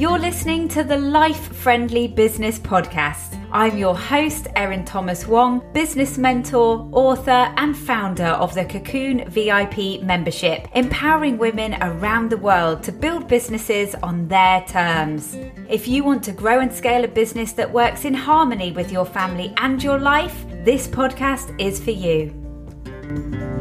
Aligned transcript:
You're 0.00 0.18
listening 0.18 0.66
to 0.68 0.82
the 0.82 0.96
Life 0.96 1.54
Friendly 1.54 2.08
Business 2.08 2.58
Podcast. 2.58 3.38
I'm 3.52 3.76
your 3.76 3.94
host, 3.94 4.46
Erin 4.56 4.86
Thomas 4.86 5.26
Wong, 5.26 5.62
business 5.74 6.16
mentor, 6.16 6.88
author, 6.90 7.52
and 7.58 7.76
founder 7.76 8.24
of 8.24 8.54
the 8.54 8.64
Cocoon 8.64 9.28
VIP 9.28 10.00
membership, 10.02 10.68
empowering 10.74 11.36
women 11.36 11.76
around 11.82 12.30
the 12.30 12.38
world 12.38 12.82
to 12.84 12.92
build 12.92 13.28
businesses 13.28 13.94
on 13.96 14.26
their 14.26 14.62
terms. 14.62 15.36
If 15.68 15.86
you 15.86 16.02
want 16.02 16.24
to 16.24 16.32
grow 16.32 16.60
and 16.60 16.72
scale 16.72 17.04
a 17.04 17.08
business 17.08 17.52
that 17.52 17.70
works 17.70 18.06
in 18.06 18.14
harmony 18.14 18.72
with 18.72 18.90
your 18.90 19.04
family 19.04 19.52
and 19.58 19.82
your 19.82 19.98
life, 19.98 20.46
this 20.64 20.88
podcast 20.88 21.54
is 21.60 21.78
for 21.78 21.90
you. 21.90 23.59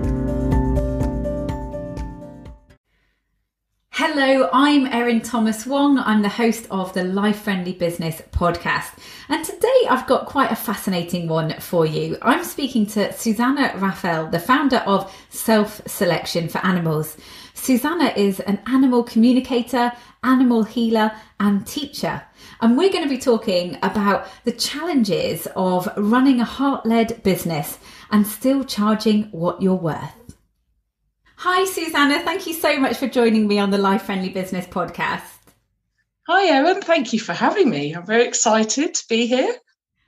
Hello, 4.01 4.49
I'm 4.53 4.85
Erin 4.85 5.19
Thomas 5.19 5.65
Wong. 5.65 5.97
I'm 5.97 6.21
the 6.21 6.29
host 6.29 6.67
of 6.71 6.93
the 6.93 7.03
Life 7.03 7.41
Friendly 7.41 7.73
Business 7.73 8.21
podcast. 8.31 8.97
And 9.27 9.43
today 9.43 9.87
I've 9.89 10.07
got 10.07 10.25
quite 10.25 10.53
a 10.53 10.55
fascinating 10.55 11.27
one 11.27 11.59
for 11.59 11.85
you. 11.85 12.17
I'm 12.21 12.45
speaking 12.45 12.85
to 12.85 13.11
Susannah 13.11 13.73
Rafelle, 13.75 14.31
the 14.31 14.39
founder 14.39 14.77
of 14.87 15.13
Self 15.27 15.81
Selection 15.85 16.47
for 16.47 16.59
Animals. 16.59 17.17
Susannah 17.53 18.13
is 18.15 18.39
an 18.39 18.61
animal 18.67 19.03
communicator, 19.03 19.91
animal 20.23 20.63
healer, 20.63 21.11
and 21.41 21.67
teacher. 21.67 22.23
And 22.61 22.77
we're 22.77 22.93
going 22.93 23.03
to 23.03 23.09
be 23.09 23.17
talking 23.17 23.79
about 23.83 24.29
the 24.45 24.53
challenges 24.53 25.45
of 25.57 25.89
running 25.97 26.39
a 26.39 26.45
heart 26.45 26.85
led 26.85 27.21
business 27.23 27.77
and 28.11 28.25
still 28.25 28.63
charging 28.63 29.23
what 29.31 29.61
you're 29.61 29.75
worth. 29.75 30.18
Hi, 31.51 31.65
Susannah. 31.65 32.19
Thank 32.19 32.45
you 32.45 32.53
so 32.53 32.79
much 32.79 32.97
for 32.97 33.07
joining 33.07 33.47
me 33.47 33.57
on 33.57 33.71
the 33.71 33.79
Life 33.79 34.03
Friendly 34.03 34.29
Business 34.29 34.67
podcast. 34.67 35.23
Hi, 36.27 36.45
Erin. 36.45 36.79
Thank 36.79 37.11
you 37.11 37.19
for 37.19 37.33
having 37.33 37.71
me. 37.71 37.91
I'm 37.91 38.05
very 38.05 38.27
excited 38.27 38.93
to 38.93 39.07
be 39.09 39.25
here. 39.25 39.55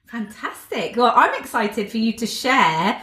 Fantastic. 0.06 0.96
Well, 0.96 1.12
I'm 1.16 1.34
excited 1.42 1.90
for 1.90 1.98
you 1.98 2.14
to 2.14 2.28
share 2.28 3.02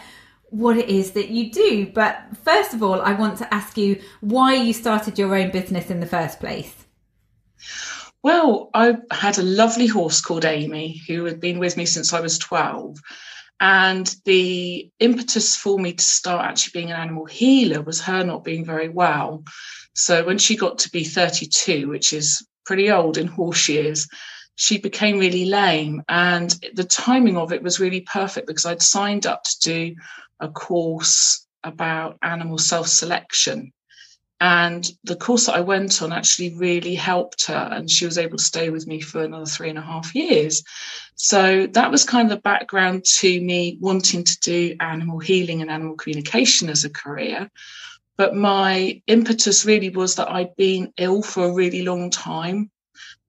what 0.51 0.77
it 0.77 0.89
is 0.89 1.11
that 1.11 1.31
you 1.31 1.51
do. 1.51 1.91
But 1.93 2.23
first 2.45 2.75
of 2.75 2.83
all, 2.85 3.01
I 3.01 3.15
want 3.15 3.39
to 3.39 3.53
ask 3.53 3.77
you 3.77 4.01
why 4.21 4.55
you 4.55 4.73
started 4.73 5.19
your 5.19 5.35
own 5.35 5.51
business 5.51 5.91
in 5.91 5.99
the 5.99 6.07
first 6.07 6.39
place. 6.39 6.87
Well, 8.23 8.71
I 8.73 8.99
had 9.11 9.39
a 9.39 9.43
lovely 9.43 9.89
horse 9.89 10.21
called 10.21 10.45
Amy 10.45 11.03
who 11.09 11.25
had 11.25 11.41
been 11.41 11.59
with 11.59 11.77
me 11.77 11.87
since 11.87 12.13
I 12.13 12.21
was 12.21 12.39
12. 12.39 12.99
And 13.61 14.15
the 14.25 14.91
impetus 15.01 15.57
for 15.57 15.79
me 15.79 15.93
to 15.93 16.05
start 16.05 16.45
actually 16.45 16.81
being 16.81 16.93
an 16.93 17.01
animal 17.01 17.25
healer 17.25 17.83
was 17.83 18.01
her 18.03 18.23
not 18.23 18.45
being 18.45 18.65
very 18.65 18.89
well. 18.89 19.45
So 19.95 20.25
when 20.25 20.39
she 20.39 20.57
got 20.57 20.79
to 20.79 20.91
be 20.91 21.03
32, 21.03 21.89
which 21.89 22.13
is 22.13 22.47
pretty 22.65 22.91
old 22.91 23.19
in 23.19 23.27
horse 23.27 23.69
years, 23.69 24.07
she 24.55 24.79
became 24.79 25.19
really 25.19 25.45
lame. 25.45 26.03
And 26.09 26.55
the 26.75 26.85
timing 26.85 27.37
of 27.37 27.53
it 27.53 27.63
was 27.63 27.81
really 27.81 28.03
perfect 28.03 28.47
because 28.47 28.67
I'd 28.67 28.83
signed 28.83 29.27
up 29.27 29.43
to 29.45 29.59
do 29.61 29.95
a 30.41 30.49
course 30.49 31.47
about 31.65 32.19
animal 32.23 32.59
self 32.59 32.87
selection. 32.87 33.73
And 34.41 34.89
the 35.03 35.17
course 35.17 35.47
that 35.47 35.57
I 35.57 35.61
went 35.61 36.01
on 36.01 36.13
actually 36.13 36.55
really 36.55 36.95
helped 36.95 37.47
her, 37.47 37.69
and 37.73 37.91
she 37.91 38.05
was 38.05 38.19
able 38.19 38.39
to 38.39 38.45
stay 38.45 38.71
with 38.71 38.87
me 38.87 39.01
for 39.01 39.23
another 39.23 39.47
three 39.47 39.69
and 39.69 39.79
a 39.79 39.83
half 39.83 40.15
years. 40.15 40.63
So 41.17 41.67
that 41.67 41.91
was 41.91 42.05
kind 42.05 42.31
of 42.31 42.37
the 42.37 42.43
background 42.43 43.05
to 43.17 43.41
me 43.41 43.79
wanting 43.81 44.23
to 44.23 44.41
do 44.41 44.77
animal 44.79 45.19
healing 45.19 45.61
and 45.61 45.71
animal 45.71 45.97
communication 45.97 46.69
as 46.71 46.85
a 46.85 46.91
career. 46.91 47.51
But 48.17 48.37
my 48.37 49.03
impetus 49.09 49.65
really 49.65 49.91
was 49.91 50.15
that 50.17 50.31
I'd 50.31 50.55
been 50.57 50.93
ill 50.99 51.23
for 51.23 51.47
a 51.47 51.55
really 51.55 51.83
long 51.83 52.11
time 52.11 52.71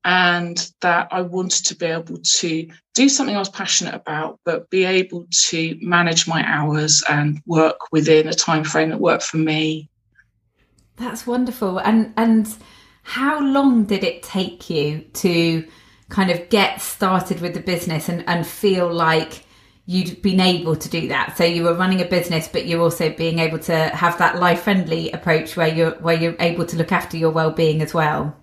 and 0.04 0.72
that 0.82 1.08
I 1.12 1.22
wanted 1.22 1.66
to 1.66 1.76
be 1.76 1.88
able 1.88 2.18
to 2.18 2.68
do 2.94 3.10
something 3.10 3.36
I 3.36 3.40
was 3.40 3.50
passionate 3.50 3.96
about, 3.96 4.40
but 4.46 4.70
be 4.70 4.86
able 4.86 5.26
to 5.48 5.78
manage 5.82 6.28
my 6.28 6.44
hours 6.48 7.04
and 7.10 7.42
work 7.46 7.92
within 7.92 8.28
a 8.28 8.34
time 8.34 8.64
frame 8.64 8.90
that 8.90 9.02
worked 9.02 9.24
for 9.24 9.38
me 9.38 9.90
that's 11.00 11.26
wonderful. 11.26 11.80
And 11.80 12.14
and 12.18 12.48
how 13.04 13.40
long 13.40 13.86
did 13.86 14.04
it 14.04 14.22
take 14.22 14.70
you 14.70 15.00
to 15.14 15.66
kind 16.10 16.30
of 16.30 16.50
get 16.50 16.82
started 16.82 17.40
with 17.40 17.54
the 17.54 17.60
business 17.60 18.10
and, 18.10 18.24
and 18.28 18.46
feel 18.46 18.92
like 18.92 19.46
you'd 19.86 20.22
been 20.22 20.40
able 20.40 20.76
to 20.76 20.90
do 20.90 21.08
that? 21.08 21.38
So 21.38 21.44
you 21.44 21.64
were 21.64 21.74
running 21.74 22.02
a 22.02 22.06
business, 22.06 22.48
but 22.48 22.68
you're 22.68 22.82
also 22.82 23.10
being 23.10 23.40
able 23.40 23.60
to 23.60 23.76
have 23.90 24.18
that 24.20 24.40
life 24.40 24.62
friendly 24.62 25.12
approach 25.12 25.56
where 25.56 25.74
you're 25.74 25.92
where 26.02 26.18
you're 26.18 26.36
able 26.40 26.66
to 26.66 26.78
look 26.78 26.92
after 26.92 27.18
your 27.18 27.32
well 27.32 27.52
being 27.52 27.82
as 27.82 27.94
well. 27.94 28.36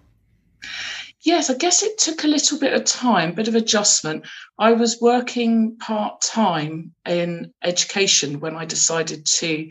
Yes, 1.22 1.50
I 1.50 1.54
guess 1.54 1.82
it 1.82 1.98
took 1.98 2.22
a 2.22 2.28
little 2.28 2.58
bit 2.58 2.72
of 2.72 2.84
time, 2.84 3.34
bit 3.34 3.48
of 3.48 3.56
adjustment. 3.56 4.24
I 4.60 4.72
was 4.72 5.00
working 5.00 5.76
part 5.78 6.20
time 6.20 6.92
in 7.04 7.52
education 7.64 8.38
when 8.38 8.54
I 8.54 8.64
decided 8.64 9.26
to 9.26 9.68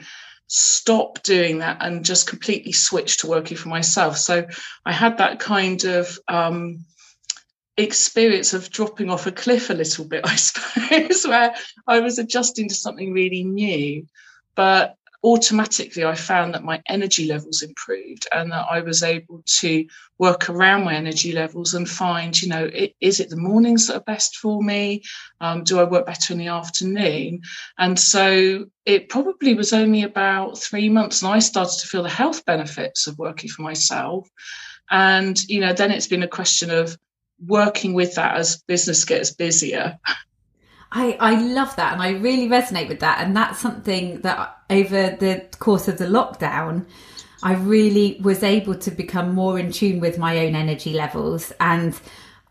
stop 0.48 1.24
doing 1.24 1.60
that 1.60 1.78
and 1.82 2.06
just 2.06 2.28
completely 2.28 2.72
switch 2.72 3.18
to 3.18 3.28
working 3.28 3.58
for 3.58 3.70
myself. 3.70 4.18
So 4.18 4.46
I 4.86 4.92
had 4.92 5.18
that 5.18 5.40
kind 5.40 5.84
of 5.86 6.18
um, 6.28 6.86
experience 7.78 8.54
of 8.54 8.70
dropping 8.70 9.10
off 9.10 9.28
a 9.28 9.32
cliff 9.32 9.70
a 9.70 9.74
little 9.74 10.06
bit, 10.06 10.22
I 10.26 10.36
suppose, 10.36 11.26
where 11.26 11.56
I 11.88 12.00
was 12.00 12.20
adjusting 12.20 12.70
to 12.70 12.76
something 12.76 13.14
really 13.14 13.44
new. 13.44 14.08
But 14.56 14.96
automatically 15.26 16.06
I 16.06 16.14
found 16.14 16.54
that 16.54 16.64
my 16.64 16.80
energy 16.88 17.26
levels 17.26 17.64
improved 17.64 18.28
and 18.32 18.52
that 18.52 18.68
I 18.70 18.82
was 18.82 19.02
able 19.02 19.42
to 19.60 19.86
work 20.20 20.50
around 20.50 20.86
my 20.86 20.94
energy 20.94 21.32
levels 21.32 21.74
and 21.74 21.90
find, 21.90 22.40
you 22.40 22.48
know, 22.48 22.66
it, 22.66 22.94
is 23.02 23.20
it 23.20 23.32
the 23.32 23.36
mornings 23.36 23.88
that 23.88 23.96
are 23.96 24.02
best 24.02 24.38
for 24.38 24.62
me? 24.62 25.02
Um, 25.42 25.64
do 25.64 25.80
I 25.80 25.84
work 25.84 26.06
better 26.06 26.34
in 26.34 26.40
the 26.40 26.50
afternoon? 26.50 27.42
And 27.80 28.00
so 28.00 28.66
it 28.86 29.10
probably 29.10 29.56
was 29.56 29.74
only 29.74 30.04
about 30.04 30.60
three 30.60 30.90
months 30.90 31.24
and 31.24 31.34
I 31.34 31.40
started 31.40 31.80
to 31.80 31.88
feel 31.88 32.04
the 32.04 32.10
health 32.10 32.46
benefits 32.46 33.08
of 33.08 33.18
working 33.18 33.50
for 33.50 33.64
myself. 33.64 34.30
And, 34.92 35.44
you 35.50 35.60
know, 35.60 35.74
then 35.74 35.90
it's 35.90 36.08
been 36.08 36.22
a 36.22 36.28
question 36.28 36.70
of 36.70 36.96
working 37.44 37.96
with 37.96 38.14
that 38.16 38.38
as 38.38 38.62
business 38.68 39.04
gets 39.06 39.32
busier 39.32 39.98
I, 40.96 41.18
I 41.20 41.42
love 41.42 41.76
that 41.76 41.92
and 41.92 42.02
I 42.02 42.12
really 42.12 42.48
resonate 42.48 42.88
with 42.88 43.02
that. 43.02 43.20
And 43.20 43.36
that's 43.36 43.60
something 43.60 44.22
that 44.22 44.58
over 44.70 45.10
the 45.20 45.46
course 45.60 45.90
of 45.90 45.98
the 45.98 46.06
lockdown, 46.06 46.86
I 47.44 47.56
really 47.56 48.18
was 48.22 48.44
able 48.44 48.76
to 48.76 48.92
become 48.92 49.36
more 49.36 49.60
in 49.60 49.74
tune 49.74 50.00
with 50.00 50.18
my 50.18 50.40
own 50.40 50.56
energy 50.56 50.94
levels. 50.94 51.52
And 51.60 52.00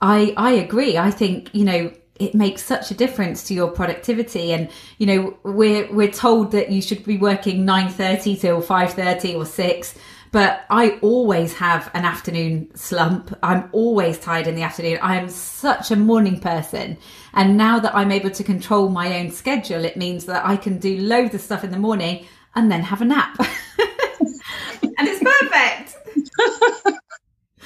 I, 0.02 0.34
I 0.36 0.52
agree. 0.52 0.98
I 0.98 1.10
think, 1.10 1.54
you 1.54 1.64
know, 1.64 1.90
it 2.20 2.34
makes 2.34 2.62
such 2.62 2.90
a 2.90 2.94
difference 2.94 3.44
to 3.44 3.54
your 3.54 3.68
productivity 3.72 4.52
and 4.52 4.70
you 4.98 5.06
know 5.06 5.36
we're 5.42 5.92
we're 5.92 6.08
told 6.12 6.52
that 6.52 6.70
you 6.70 6.80
should 6.80 7.04
be 7.04 7.18
working 7.18 7.66
9:30 7.66 8.40
till 8.40 8.62
5:30 8.62 9.34
or 9.34 9.44
6 9.44 9.94
but 10.34 10.64
I 10.68 10.98
always 11.00 11.54
have 11.54 11.88
an 11.94 12.04
afternoon 12.04 12.74
slump. 12.74 13.32
I'm 13.40 13.68
always 13.70 14.18
tired 14.18 14.48
in 14.48 14.56
the 14.56 14.62
afternoon. 14.62 14.98
I 15.00 15.14
am 15.14 15.28
such 15.28 15.92
a 15.92 15.96
morning 15.96 16.40
person. 16.40 16.98
And 17.34 17.56
now 17.56 17.78
that 17.78 17.94
I'm 17.94 18.10
able 18.10 18.30
to 18.30 18.42
control 18.42 18.88
my 18.88 19.20
own 19.20 19.30
schedule, 19.30 19.84
it 19.84 19.96
means 19.96 20.24
that 20.24 20.44
I 20.44 20.56
can 20.56 20.78
do 20.78 20.98
loads 20.98 21.36
of 21.36 21.40
stuff 21.40 21.62
in 21.62 21.70
the 21.70 21.78
morning 21.78 22.26
and 22.56 22.68
then 22.68 22.82
have 22.82 23.00
a 23.00 23.04
nap. 23.04 23.38
and 23.78 25.08
it's 25.08 25.22
perfect. 25.22 26.98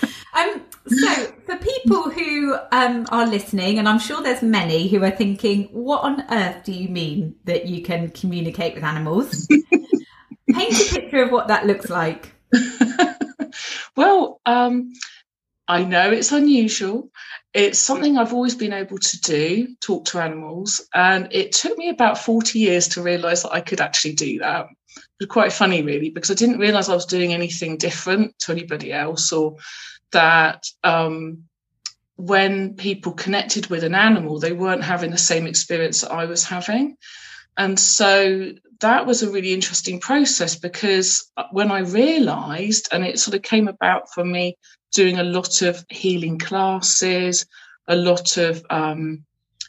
um, 0.36 0.62
so, 0.88 1.32
for 1.46 1.56
people 1.56 2.10
who 2.10 2.54
um, 2.70 3.06
are 3.08 3.26
listening, 3.26 3.78
and 3.78 3.88
I'm 3.88 3.98
sure 3.98 4.22
there's 4.22 4.42
many 4.42 4.88
who 4.88 5.02
are 5.04 5.10
thinking, 5.10 5.70
what 5.72 6.02
on 6.02 6.22
earth 6.30 6.64
do 6.64 6.72
you 6.72 6.90
mean 6.90 7.34
that 7.44 7.64
you 7.64 7.80
can 7.80 8.10
communicate 8.10 8.74
with 8.74 8.84
animals? 8.84 9.46
Paint 10.50 10.80
a 10.80 10.94
picture 11.00 11.22
of 11.22 11.30
what 11.30 11.48
that 11.48 11.64
looks 11.64 11.88
like. 11.88 12.34
well, 13.96 14.40
um, 14.46 14.92
I 15.66 15.84
know 15.84 16.10
it's 16.10 16.32
unusual. 16.32 17.10
It's 17.52 17.78
something 17.78 18.16
I've 18.16 18.32
always 18.32 18.54
been 18.54 18.72
able 18.72 18.98
to 18.98 19.20
do, 19.20 19.68
talk 19.80 20.06
to 20.06 20.20
animals. 20.20 20.86
And 20.94 21.28
it 21.30 21.52
took 21.52 21.76
me 21.76 21.90
about 21.90 22.18
40 22.18 22.58
years 22.58 22.88
to 22.88 23.02
realize 23.02 23.42
that 23.42 23.52
I 23.52 23.60
could 23.60 23.80
actually 23.80 24.14
do 24.14 24.38
that. 24.38 24.66
It 24.96 25.02
was 25.20 25.28
quite 25.28 25.52
funny, 25.52 25.82
really, 25.82 26.10
because 26.10 26.30
I 26.30 26.34
didn't 26.34 26.58
realize 26.58 26.88
I 26.88 26.94
was 26.94 27.06
doing 27.06 27.34
anything 27.34 27.76
different 27.76 28.38
to 28.40 28.52
anybody 28.52 28.92
else 28.92 29.32
or 29.32 29.56
that 30.12 30.64
um, 30.84 31.44
when 32.16 32.74
people 32.74 33.12
connected 33.12 33.66
with 33.68 33.84
an 33.84 33.94
animal, 33.94 34.38
they 34.38 34.52
weren't 34.52 34.82
having 34.82 35.10
the 35.10 35.18
same 35.18 35.46
experience 35.46 36.00
that 36.00 36.12
I 36.12 36.24
was 36.24 36.44
having. 36.44 36.96
And 37.56 37.78
so 37.78 38.52
that 38.80 39.06
was 39.06 39.22
a 39.22 39.30
really 39.30 39.52
interesting 39.52 39.98
process 40.00 40.56
because 40.56 41.30
when 41.50 41.70
I 41.70 41.80
realized, 41.80 42.88
and 42.92 43.04
it 43.04 43.18
sort 43.18 43.34
of 43.34 43.42
came 43.42 43.68
about 43.68 44.12
for 44.12 44.24
me 44.24 44.56
doing 44.92 45.18
a 45.18 45.24
lot 45.24 45.62
of 45.62 45.84
healing 45.90 46.38
classes, 46.38 47.46
a 47.88 47.96
lot 47.96 48.36
of 48.36 48.62
um, 48.70 49.24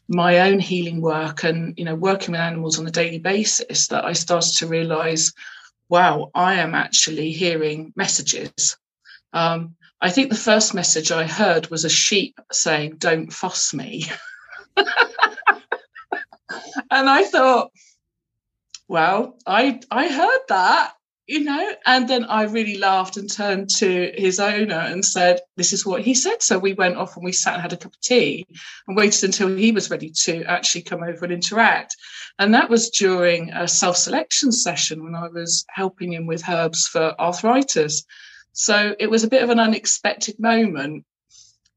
my 0.08 0.40
own 0.40 0.60
healing 0.60 1.02
work, 1.02 1.44
and 1.44 1.78
you 1.78 1.86
know, 1.86 1.96
working 1.96 2.34
with 2.34 2.42
animals 2.42 2.80
on 2.80 2.88
a 2.88 2.92
daily 2.92 3.20
basis, 3.20 3.88
that 3.88 4.06
I 4.06 4.14
started 4.14 4.54
to 4.58 4.68
realize, 4.68 5.34
wow, 5.90 6.30
I 6.36 6.56
am 6.56 6.76
actually 6.76 7.32
hearing 7.32 7.94
messages. 7.96 8.78
Um, 9.34 9.76
I 10.02 10.12
think 10.12 10.30
the 10.30 10.36
first 10.36 10.74
message 10.74 11.12
I 11.12 11.26
heard 11.26 11.70
was 11.70 11.84
a 11.84 11.90
sheep 11.90 12.40
saying, 12.52 12.96
Don't 12.98 13.34
fuss 13.34 13.74
me. 13.74 14.06
and 14.78 14.86
I 16.92 17.24
thought, 17.24 17.72
well, 18.90 19.38
I 19.46 19.80
I 19.92 20.12
heard 20.12 20.42
that, 20.50 20.94
you 21.28 21.44
know, 21.44 21.74
and 21.86 22.10
then 22.10 22.26
I 22.26 22.46
really 22.46 22.80
laughed 22.80 23.18
and 23.18 23.32
turned 23.32 23.70
to 23.78 24.12
his 24.18 24.40
owner 24.40 24.80
and 24.80 25.06
said, 25.06 25.42
This 25.58 25.74
is 25.74 25.86
what 25.86 26.02
he 26.02 26.16
said. 26.16 26.42
So 26.42 26.58
we 26.58 26.74
went 26.74 26.98
off 26.98 27.16
and 27.16 27.24
we 27.24 27.32
sat 27.32 27.54
and 27.54 27.62
had 27.62 27.72
a 27.72 27.78
cup 27.78 27.94
of 27.94 28.02
tea 28.02 28.48
and 28.88 28.98
waited 28.98 29.24
until 29.24 29.56
he 29.56 29.72
was 29.72 29.92
ready 29.92 30.10
to 30.24 30.44
actually 30.46 30.82
come 30.82 31.04
over 31.04 31.24
and 31.24 31.32
interact. 31.32 31.96
And 32.40 32.52
that 32.56 32.72
was 32.72 32.90
during 32.90 33.52
a 33.52 33.68
self-selection 33.68 34.52
session 34.52 35.04
when 35.04 35.14
I 35.14 35.28
was 35.28 35.66
helping 35.70 36.14
him 36.14 36.26
with 36.26 36.50
herbs 36.50 36.88
for 36.88 37.14
arthritis. 37.22 38.04
So 38.54 38.96
it 39.00 39.12
was 39.12 39.24
a 39.24 39.30
bit 39.30 39.44
of 39.44 39.52
an 39.52 39.60
unexpected 39.60 40.40
moment. 40.40 41.06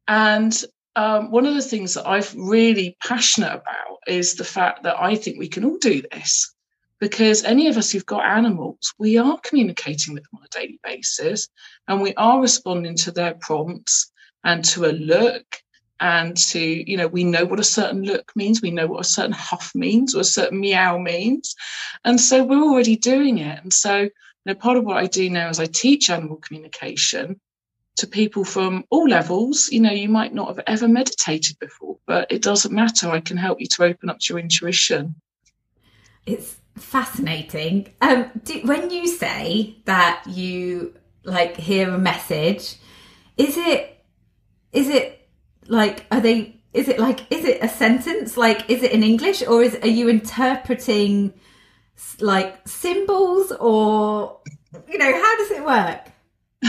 And 0.09 0.59
um, 0.97 1.31
one 1.31 1.45
of 1.45 1.55
the 1.55 1.61
things 1.61 1.93
that 1.93 2.09
I'm 2.09 2.25
really 2.37 2.97
passionate 3.07 3.53
about 3.53 3.99
is 4.07 4.35
the 4.35 4.45
fact 4.45 4.85
that 4.85 4.99
I 4.99 5.15
think 5.15 5.39
we 5.39 5.49
can 5.49 5.67
all 5.67 5.79
do 5.79 6.03
this 6.11 6.55
because 7.03 7.43
any 7.43 7.67
of 7.67 7.77
us 7.77 7.91
who've 7.91 8.07
got 8.07 8.25
animals, 8.25 8.95
we 8.97 9.19
are 9.19 9.37
communicating 9.43 10.15
with 10.15 10.23
them 10.23 10.39
on 10.39 10.45
a 10.45 10.57
daily 10.57 10.79
basis 10.85 11.49
and 11.89 12.01
we 12.01 12.15
are 12.15 12.41
responding 12.41 12.95
to 12.95 13.11
their 13.11 13.35
prompts 13.35 14.13
and 14.45 14.65
to 14.65 14.85
a 14.85 14.93
look 14.93 15.45
and 15.99 16.37
to, 16.37 16.61
you 16.61 16.97
know, 16.97 17.09
we 17.09 17.25
know 17.25 17.45
what 17.45 17.59
a 17.59 17.65
certain 17.65 18.05
look 18.05 18.31
means, 18.37 18.63
we 18.63 18.71
know 18.71 18.87
what 18.87 19.01
a 19.01 19.09
certain 19.09 19.33
huff 19.33 19.73
means 19.75 20.15
or 20.15 20.21
a 20.21 20.25
certain 20.39 20.61
meow 20.61 20.97
means. 20.97 21.57
And 22.05 22.21
so 22.21 22.45
we're 22.45 22.63
already 22.63 22.95
doing 22.95 23.39
it. 23.39 23.59
And 23.61 23.73
so, 23.73 24.03
you 24.03 24.11
know, 24.47 24.55
part 24.55 24.77
of 24.77 24.85
what 24.85 24.99
I 24.99 25.07
do 25.07 25.29
now 25.29 25.49
is 25.49 25.59
I 25.59 25.67
teach 25.67 26.09
animal 26.09 26.37
communication 26.37 27.41
to 27.97 28.07
people 28.07 28.45
from 28.45 28.85
all 28.91 29.09
levels. 29.09 29.69
You 29.73 29.81
know, 29.81 29.91
you 29.91 30.09
might 30.09 30.35
not 30.35 30.55
have 30.55 30.65
ever 30.69 30.87
meditated 30.87 31.59
before, 31.59 31.99
but 32.07 32.31
it 32.31 32.43
doesn't 32.43 32.73
matter. 32.73 33.11
I 33.11 33.19
can 33.19 33.39
help 33.39 33.61
you 33.61 33.67
to 33.67 33.83
open 33.83 34.09
up 34.09 34.21
to 34.21 34.35
your 34.35 34.39
intuition. 34.39 35.17
It's 36.25 36.62
fascinating. 36.77 37.93
Um, 38.01 38.31
do, 38.45 38.61
when 38.65 38.91
you 38.91 39.07
say 39.07 39.77
that 39.85 40.25
you 40.27 40.95
like 41.25 41.57
hear 41.57 41.91
a 41.91 41.99
message, 41.99 42.77
is 43.37 43.57
it 43.57 44.05
is 44.73 44.89
it 44.89 45.29
like 45.69 46.07
are 46.11 46.21
they 46.21 46.61
is 46.73 46.89
it 46.89 46.99
like 46.99 47.31
is 47.31 47.45
it 47.45 47.63
a 47.63 47.69
sentence 47.69 48.37
like 48.37 48.69
is 48.71 48.83
it 48.83 48.93
in 48.93 49.03
English 49.03 49.43
or 49.47 49.63
is 49.63 49.77
are 49.83 49.89
you 49.89 50.09
interpreting 50.09 51.35
like 52.21 52.67
symbols 52.67 53.53
or 53.53 54.41
you 54.89 54.99
know 54.99 55.13
how 55.13 55.37
does 55.37 55.51
it 55.51 55.65
work? 55.65 56.09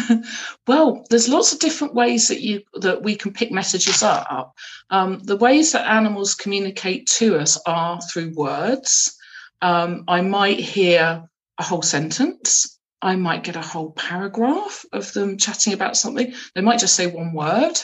well, 0.67 1.05
there's 1.09 1.29
lots 1.29 1.53
of 1.53 1.59
different 1.59 1.93
ways 1.93 2.27
that 2.27 2.41
you 2.41 2.61
that 2.81 3.03
we 3.03 3.15
can 3.15 3.31
pick 3.31 3.51
messages 3.51 4.01
up. 4.01 4.55
Um, 4.89 5.19
the 5.19 5.37
ways 5.37 5.71
that 5.71 5.89
animals 5.89 6.33
communicate 6.33 7.07
to 7.17 7.37
us 7.37 7.59
are 7.65 8.01
through 8.01 8.33
words. 8.35 9.15
Um, 9.63 10.03
I 10.09 10.19
might 10.19 10.59
hear 10.59 11.23
a 11.57 11.63
whole 11.63 11.81
sentence. 11.81 12.77
I 13.01 13.15
might 13.15 13.45
get 13.45 13.55
a 13.55 13.61
whole 13.61 13.91
paragraph 13.91 14.85
of 14.91 15.13
them 15.13 15.37
chatting 15.37 15.71
about 15.71 15.95
something. 15.95 16.33
They 16.53 16.59
might 16.59 16.79
just 16.79 16.95
say 16.95 17.07
one 17.07 17.33
word. 17.33 17.75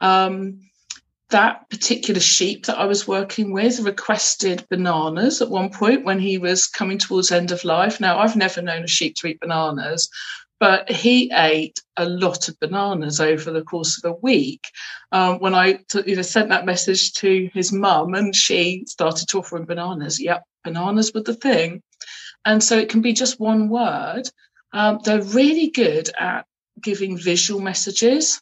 Um, 0.00 0.60
that 1.28 1.68
particular 1.68 2.20
sheep 2.20 2.64
that 2.66 2.78
I 2.78 2.86
was 2.86 3.06
working 3.06 3.52
with 3.52 3.80
requested 3.80 4.66
bananas 4.70 5.42
at 5.42 5.50
one 5.50 5.68
point 5.68 6.06
when 6.06 6.18
he 6.18 6.38
was 6.38 6.66
coming 6.66 6.96
towards 6.96 7.30
end 7.30 7.50
of 7.50 7.64
life. 7.64 8.00
Now, 8.00 8.18
I've 8.18 8.36
never 8.36 8.62
known 8.62 8.84
a 8.84 8.88
sheep 8.88 9.16
to 9.16 9.26
eat 9.26 9.40
bananas, 9.40 10.08
but 10.58 10.90
he 10.90 11.30
ate 11.34 11.82
a 11.98 12.08
lot 12.08 12.48
of 12.48 12.58
bananas 12.60 13.20
over 13.20 13.50
the 13.50 13.62
course 13.62 14.02
of 14.02 14.10
a 14.10 14.16
week. 14.22 14.68
Um, 15.12 15.38
when 15.38 15.54
I 15.54 15.80
you 16.06 16.16
know, 16.16 16.22
sent 16.22 16.48
that 16.48 16.64
message 16.64 17.12
to 17.14 17.50
his 17.52 17.72
mum, 17.72 18.14
and 18.14 18.34
she 18.34 18.84
started 18.86 19.28
to 19.28 19.38
offer 19.40 19.58
him 19.58 19.66
bananas. 19.66 20.18
Yep, 20.18 20.44
bananas 20.64 21.12
were 21.14 21.22
the 21.22 21.34
thing. 21.34 21.82
And 22.44 22.62
so 22.62 22.78
it 22.78 22.88
can 22.88 23.00
be 23.00 23.12
just 23.12 23.40
one 23.40 23.68
word. 23.68 24.24
Um, 24.72 25.00
they're 25.04 25.22
really 25.22 25.70
good 25.70 26.10
at 26.18 26.46
giving 26.82 27.16
visual 27.16 27.60
messages. 27.60 28.40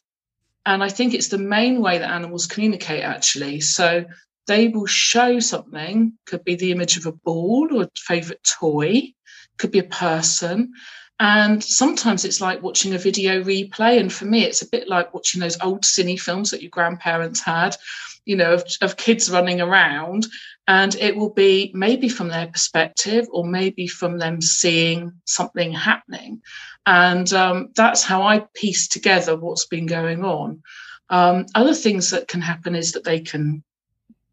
And 0.65 0.83
I 0.83 0.89
think 0.89 1.13
it's 1.13 1.27
the 1.27 1.37
main 1.37 1.81
way 1.81 1.97
that 1.97 2.09
animals 2.09 2.47
communicate, 2.47 3.03
actually. 3.03 3.61
So 3.61 4.05
they 4.47 4.67
will 4.69 4.85
show 4.85 5.39
something, 5.39 6.13
could 6.25 6.43
be 6.43 6.55
the 6.55 6.71
image 6.71 6.97
of 6.97 7.05
a 7.05 7.11
ball 7.11 7.69
or 7.71 7.83
a 7.83 7.89
favorite 7.97 8.43
toy, 8.43 9.13
could 9.57 9.71
be 9.71 9.79
a 9.79 9.83
person. 9.83 10.73
And 11.19 11.63
sometimes 11.63 12.25
it's 12.25 12.41
like 12.41 12.63
watching 12.63 12.93
a 12.93 12.97
video 12.97 13.43
replay. 13.43 13.99
And 13.99 14.11
for 14.11 14.25
me, 14.25 14.43
it's 14.43 14.61
a 14.61 14.69
bit 14.69 14.87
like 14.87 15.13
watching 15.13 15.39
those 15.39 15.59
old 15.61 15.83
cine 15.83 16.19
films 16.19 16.51
that 16.51 16.61
your 16.61 16.71
grandparents 16.71 17.39
had, 17.39 17.75
you 18.25 18.35
know, 18.35 18.53
of, 18.53 18.65
of 18.81 18.97
kids 18.97 19.29
running 19.29 19.61
around. 19.61 20.25
And 20.67 20.95
it 20.95 21.15
will 21.15 21.33
be 21.33 21.71
maybe 21.73 22.07
from 22.07 22.29
their 22.29 22.47
perspective 22.47 23.27
or 23.31 23.45
maybe 23.45 23.87
from 23.87 24.17
them 24.17 24.41
seeing 24.41 25.11
something 25.25 25.73
happening. 25.73 26.41
And 26.85 27.31
um, 27.33 27.69
that's 27.75 28.03
how 28.03 28.23
I 28.23 28.45
piece 28.53 28.87
together 28.87 29.35
what's 29.35 29.65
been 29.65 29.85
going 29.85 30.23
on. 30.23 30.63
Um, 31.09 31.45
other 31.53 31.73
things 31.73 32.11
that 32.11 32.27
can 32.27 32.41
happen 32.41 32.75
is 32.75 32.93
that 32.93 33.03
they 33.03 33.19
can 33.19 33.63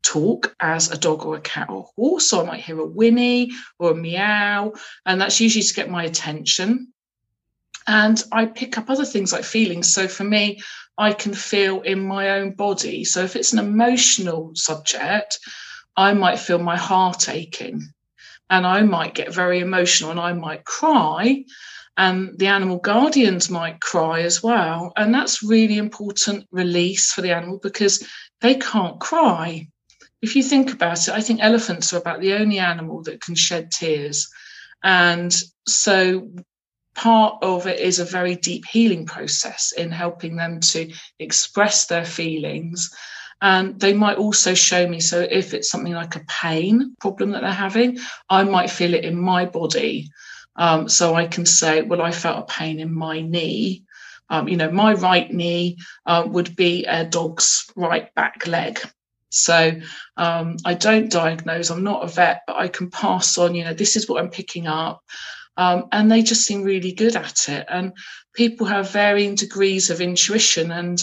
talk 0.03 0.55
as 0.61 0.91
a 0.91 0.99
dog 0.99 1.25
or 1.25 1.37
a 1.37 1.41
cat 1.41 1.69
or 1.69 1.81
a 1.81 2.01
horse. 2.01 2.29
So 2.31 2.41
I 2.41 2.47
might 2.47 2.61
hear 2.61 2.81
a 2.81 2.87
whinny 2.87 3.51
or 3.79 3.91
a 3.93 3.95
meow, 3.95 4.73
and 5.05 5.21
that's 5.21 5.41
usually 5.41 5.63
to 5.63 5.75
get 5.75 5.91
my 5.91 6.05
attention. 6.05 6.93
And 7.87 8.23
I 8.33 8.47
pick 8.47 8.79
up 8.79 8.89
other 8.89 9.05
things 9.05 9.33
like 9.33 9.45
feelings. 9.45 9.93
So 9.93 10.07
for 10.07 10.25
me, 10.25 10.61
I 10.97 11.13
can 11.13 11.35
feel 11.35 11.81
in 11.81 12.01
my 12.01 12.31
own 12.31 12.53
body. 12.53 13.05
So 13.05 13.23
if 13.23 13.37
it's 13.37 13.53
an 13.53 13.59
emotional 13.59 14.53
subject, 14.55 15.39
I 15.97 16.15
might 16.15 16.39
feel 16.39 16.59
my 16.59 16.77
heart 16.77 17.29
aching 17.29 17.83
and 18.49 18.67
I 18.67 18.83
might 18.83 19.15
get 19.15 19.35
very 19.35 19.61
emotional 19.61 20.11
and 20.11 20.21
I 20.21 20.33
might 20.33 20.65
cry. 20.65 21.45
And 21.97 22.39
the 22.39 22.47
animal 22.47 22.79
guardians 22.79 23.51
might 23.51 23.81
cry 23.81 24.21
as 24.23 24.43
well. 24.43 24.93
And 24.97 25.13
that's 25.13 25.43
really 25.43 25.77
important 25.77 26.47
release 26.51 27.13
for 27.13 27.21
the 27.21 27.33
animal 27.33 27.59
because 27.63 28.07
they 28.41 28.55
can't 28.55 28.99
cry 28.99 29.69
if 30.23 30.37
you 30.37 30.43
think 30.43 30.73
about 30.73 31.09
it, 31.09 31.15
I 31.15 31.21
think 31.21 31.41
elephants 31.43 31.93
are 31.93 31.99
about 31.99 32.21
the 32.21 32.35
only 32.35 32.59
animal 32.59 33.03
that 33.05 33.21
can 33.21 33.35
shed 33.35 33.71
tears. 33.71 34.29
And 34.83 35.35
so 35.67 36.31
part 36.95 37.43
of 37.43 37.67
it 37.67 37.81
is 37.81 37.99
a 37.99 38.05
very 38.05 38.35
deep 38.35 38.65
healing 38.67 39.07
process 39.07 39.73
in 39.73 39.91
helping 39.91 40.37
them 40.37 40.61
to 40.61 40.93
express 41.19 41.87
their 41.87 42.05
feelings. 42.05 42.91
And 43.43 43.81
they 43.81 43.93
might 43.95 44.19
also 44.19 44.55
show 44.55 44.87
me. 44.87 45.01
So, 45.01 45.21
if 45.21 45.55
it's 45.55 45.71
something 45.71 45.95
like 45.95 46.17
a 46.17 46.25
pain 46.27 46.95
problem 47.01 47.31
that 47.31 47.43
they're 47.43 47.53
having, 47.53 47.99
I 48.29 48.45
might 48.45 48.71
feel 48.71 48.95
it 48.95 49.05
in 49.05 49.19
my 49.19 49.47
body. 49.47 50.11
Um, 50.57 50.89
so 50.89 51.15
I 51.15 51.27
can 51.27 51.47
say, 51.47 51.83
Well, 51.83 52.03
I 52.03 52.11
felt 52.11 52.39
a 52.39 52.53
pain 52.53 52.81
in 52.81 52.93
my 52.93 53.21
knee. 53.21 53.85
Um, 54.29 54.47
you 54.49 54.57
know, 54.57 54.71
my 54.71 54.95
right 54.95 55.33
knee 55.33 55.79
uh, 56.07 56.25
would 56.27 56.55
be 56.55 56.85
a 56.85 57.05
dog's 57.05 57.71
right 57.77 58.15
back 58.15 58.47
leg. 58.47 58.79
So 59.31 59.73
um, 60.17 60.57
I 60.65 60.75
don't 60.75 61.11
diagnose. 61.11 61.71
I'm 61.71 61.85
not 61.85 62.05
a 62.05 62.09
vet, 62.09 62.43
but 62.47 62.57
I 62.57 62.69
can 62.69 62.91
pass 62.91 63.39
on. 63.39 63.55
You 63.55 63.65
know, 63.65 63.75
this 63.75 63.97
is 63.97 64.09
what 64.09 64.23
I'm 64.23 64.31
picking 64.31 64.67
up, 64.67 65.03
um, 65.57 65.85
and 65.93 66.11
they 66.11 66.23
just 66.23 66.45
seem 66.45 66.63
really 66.63 66.93
good 66.93 67.17
at 67.17 67.49
it. 67.49 67.67
And 67.69 67.93
people 68.35 68.67
have 68.67 68.91
varying 68.91 69.37
degrees 69.37 69.91
of 69.91 70.01
intuition, 70.01 70.73
and 70.73 71.01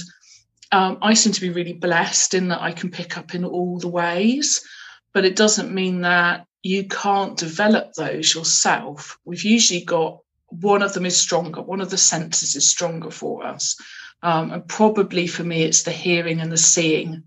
um, 0.72 0.98
I 1.02 1.14
seem 1.14 1.34
to 1.34 1.42
be 1.42 1.50
really 1.50 1.74
blessed 1.74 2.34
in 2.34 2.50
that 2.50 2.62
I 2.62 2.72
can 2.72 2.92
pick 2.92 3.18
up 3.18 3.36
in 3.36 3.46
all 3.46 3.80
the 3.80 3.88
ways. 3.88 4.66
But 5.14 5.26
it 5.26 5.36
doesn't 5.36 5.74
mean 5.74 6.02
that 6.02 6.46
you 6.62 6.88
can't 6.88 7.38
develop 7.38 7.94
those 7.94 8.34
yourself. 8.34 9.18
We've 9.26 9.44
usually 9.44 9.84
got 9.84 10.20
one 10.50 10.82
of 10.82 10.94
them 10.94 11.06
is 11.06 11.20
stronger. 11.20 11.62
One 11.62 11.82
of 11.82 11.90
the 11.90 11.98
senses 11.98 12.56
is 12.56 12.68
stronger 12.68 13.12
for 13.12 13.46
us. 13.46 13.76
Um, 14.24 14.52
and 14.52 14.68
probably 14.68 15.28
for 15.28 15.44
me, 15.44 15.64
it's 15.64 15.84
the 15.84 15.92
hearing 15.92 16.40
and 16.40 16.52
the 16.52 16.58
seeing 16.58 17.24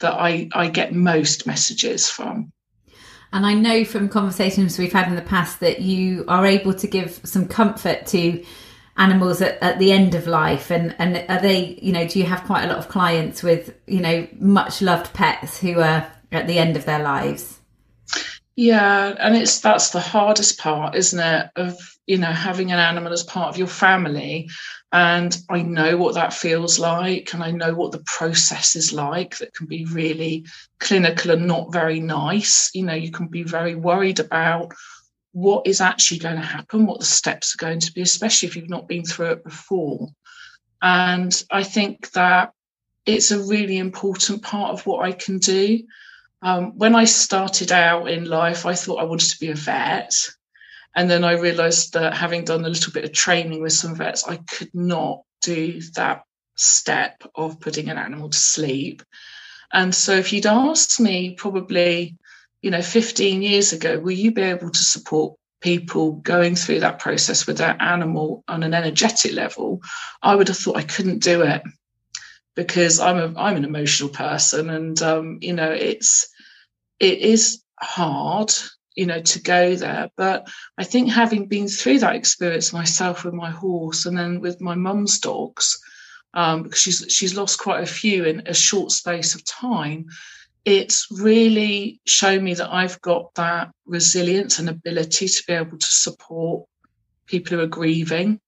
that 0.00 0.14
I, 0.14 0.48
I 0.52 0.68
get 0.68 0.94
most 0.94 1.46
messages 1.46 2.08
from. 2.08 2.52
And 3.32 3.46
I 3.46 3.54
know 3.54 3.84
from 3.84 4.08
conversations 4.08 4.78
we've 4.78 4.92
had 4.92 5.08
in 5.08 5.16
the 5.16 5.22
past 5.22 5.60
that 5.60 5.80
you 5.80 6.24
are 6.28 6.44
able 6.44 6.74
to 6.74 6.86
give 6.86 7.20
some 7.24 7.46
comfort 7.46 8.06
to 8.08 8.44
animals 8.96 9.40
at, 9.40 9.62
at 9.62 9.78
the 9.78 9.92
end 9.92 10.14
of 10.14 10.26
life? 10.26 10.70
And 10.70 10.94
and 10.98 11.24
are 11.28 11.40
they 11.40 11.78
you 11.80 11.92
know 11.92 12.06
do 12.06 12.18
you 12.18 12.26
have 12.26 12.44
quite 12.44 12.64
a 12.64 12.68
lot 12.68 12.78
of 12.78 12.88
clients 12.88 13.42
with 13.42 13.74
you 13.86 14.00
know 14.00 14.26
much 14.38 14.82
loved 14.82 15.12
pets 15.12 15.60
who 15.60 15.80
are 15.80 16.10
at 16.30 16.46
the 16.46 16.58
end 16.58 16.76
of 16.76 16.84
their 16.84 17.02
lives? 17.02 17.60
Yeah 18.54 19.14
and 19.18 19.36
it's 19.36 19.60
that's 19.60 19.90
the 19.90 20.00
hardest 20.00 20.58
part 20.58 20.94
isn't 20.94 21.18
it 21.18 21.50
of 21.56 21.78
you 22.06 22.18
know 22.18 22.32
having 22.32 22.72
an 22.72 22.78
animal 22.78 23.12
as 23.12 23.22
part 23.22 23.48
of 23.48 23.58
your 23.58 23.66
family. 23.66 24.48
And 24.94 25.34
I 25.48 25.62
know 25.62 25.96
what 25.96 26.14
that 26.14 26.34
feels 26.34 26.78
like, 26.78 27.32
and 27.32 27.42
I 27.42 27.50
know 27.50 27.72
what 27.72 27.92
the 27.92 28.04
process 28.04 28.76
is 28.76 28.92
like 28.92 29.38
that 29.38 29.54
can 29.54 29.66
be 29.66 29.86
really 29.86 30.44
clinical 30.80 31.30
and 31.30 31.46
not 31.46 31.72
very 31.72 31.98
nice. 31.98 32.70
You 32.74 32.84
know, 32.84 32.94
you 32.94 33.10
can 33.10 33.28
be 33.28 33.42
very 33.42 33.74
worried 33.74 34.20
about 34.20 34.74
what 35.32 35.66
is 35.66 35.80
actually 35.80 36.18
going 36.18 36.36
to 36.36 36.42
happen, 36.42 36.86
what 36.86 37.00
the 37.00 37.06
steps 37.06 37.54
are 37.54 37.64
going 37.64 37.80
to 37.80 37.92
be, 37.92 38.02
especially 38.02 38.48
if 38.48 38.56
you've 38.56 38.68
not 38.68 38.88
been 38.88 39.04
through 39.04 39.32
it 39.32 39.44
before. 39.44 40.08
And 40.80 41.42
I 41.50 41.62
think 41.62 42.10
that 42.12 42.52
it's 43.06 43.30
a 43.30 43.42
really 43.42 43.78
important 43.78 44.42
part 44.42 44.72
of 44.72 44.86
what 44.86 45.04
I 45.04 45.12
can 45.12 45.38
do. 45.38 45.80
Um, 46.42 46.76
when 46.76 46.94
I 46.94 47.04
started 47.04 47.72
out 47.72 48.08
in 48.10 48.24
life, 48.24 48.66
I 48.66 48.74
thought 48.74 49.00
I 49.00 49.04
wanted 49.04 49.30
to 49.30 49.40
be 49.40 49.50
a 49.50 49.54
vet. 49.54 50.14
And 50.94 51.10
then 51.10 51.24
I 51.24 51.32
realized 51.32 51.94
that 51.94 52.14
having 52.14 52.44
done 52.44 52.64
a 52.64 52.68
little 52.68 52.92
bit 52.92 53.04
of 53.04 53.12
training 53.12 53.62
with 53.62 53.72
some 53.72 53.94
vets, 53.94 54.28
I 54.28 54.36
could 54.36 54.74
not 54.74 55.22
do 55.40 55.80
that 55.94 56.24
step 56.56 57.22
of 57.34 57.60
putting 57.60 57.88
an 57.88 57.96
animal 57.96 58.28
to 58.28 58.38
sleep. 58.38 59.02
And 59.72 59.94
so 59.94 60.12
if 60.12 60.32
you'd 60.32 60.46
asked 60.46 61.00
me 61.00 61.34
probably, 61.34 62.18
you 62.62 62.70
know, 62.70 62.82
15 62.82 63.42
years 63.42 63.72
ago, 63.72 63.98
will 63.98 64.12
you 64.12 64.32
be 64.32 64.42
able 64.42 64.70
to 64.70 64.78
support 64.78 65.36
people 65.62 66.12
going 66.12 66.56
through 66.56 66.80
that 66.80 66.98
process 66.98 67.46
with 67.46 67.58
their 67.58 67.76
animal 67.80 68.44
on 68.48 68.62
an 68.62 68.74
energetic 68.74 69.32
level, 69.32 69.80
I 70.22 70.34
would 70.34 70.48
have 70.48 70.58
thought 70.58 70.76
I 70.76 70.82
couldn't 70.82 71.22
do 71.22 71.42
it 71.42 71.62
because 72.54 73.00
I'm 73.00 73.18
a 73.18 73.40
I'm 73.40 73.56
an 73.56 73.64
emotional 73.64 74.10
person, 74.10 74.68
and 74.68 75.00
um, 75.00 75.38
you 75.40 75.54
know 75.54 75.70
it's 75.70 76.28
it 77.00 77.18
is 77.18 77.62
hard, 77.80 78.52
you 78.94 79.06
know, 79.06 79.22
to 79.22 79.42
go 79.42 79.74
there. 79.74 80.10
But 80.16 80.48
I 80.76 80.84
think 80.84 81.10
having 81.10 81.46
been 81.46 81.68
through 81.68 82.00
that 82.00 82.16
experience 82.16 82.72
myself 82.72 83.24
with 83.24 83.34
my 83.34 83.50
horse, 83.50 84.04
and 84.04 84.18
then 84.18 84.40
with 84.40 84.60
my 84.60 84.74
mum's 84.74 85.20
dogs, 85.20 85.80
um, 86.34 86.64
because 86.64 86.80
she's 86.80 87.06
she's 87.08 87.36
lost 87.36 87.58
quite 87.58 87.82
a 87.82 87.86
few 87.86 88.24
in 88.24 88.42
a 88.46 88.54
short 88.54 88.90
space 88.90 89.34
of 89.34 89.44
time 89.44 90.06
it's 90.64 91.08
really 91.10 92.00
shown 92.06 92.44
me 92.44 92.54
that 92.54 92.72
I've 92.72 93.00
got 93.00 93.34
that 93.34 93.70
resilience 93.84 94.58
and 94.58 94.68
ability 94.68 95.26
to 95.26 95.42
be 95.46 95.54
able 95.54 95.78
to 95.78 95.86
support 95.86 96.68
people 97.26 97.56
who 97.56 97.64
are 97.64 97.68
grieving 97.68 98.40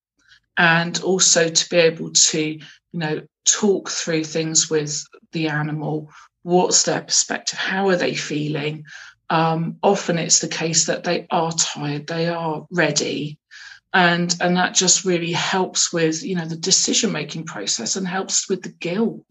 and 0.57 1.01
also 1.01 1.49
to 1.49 1.69
be 1.69 1.77
able 1.77 2.11
to, 2.11 2.41
you 2.41 2.61
know, 2.93 3.21
talk 3.45 3.89
through 3.89 4.23
things 4.23 4.69
with 4.69 5.03
the 5.33 5.49
animal. 5.49 6.09
What's 6.43 6.83
their 6.83 7.01
perspective? 7.01 7.59
How 7.59 7.89
are 7.89 7.97
they 7.97 8.15
feeling? 8.15 8.85
Um, 9.29 9.77
often 9.83 10.17
it's 10.17 10.39
the 10.39 10.47
case 10.47 10.85
that 10.85 11.03
they 11.03 11.27
are 11.31 11.51
tired, 11.51 12.07
they 12.07 12.27
are 12.29 12.65
ready. 12.71 13.39
And, 13.93 14.33
and 14.39 14.57
that 14.57 14.75
just 14.75 15.05
really 15.05 15.31
helps 15.31 15.91
with 15.91 16.21
you 16.23 16.35
know 16.35 16.45
the 16.45 16.57
decision 16.57 17.11
making 17.11 17.45
process 17.45 17.95
and 17.95 18.07
helps 18.07 18.49
with 18.49 18.61
the 18.61 18.69
guilt 18.69 19.25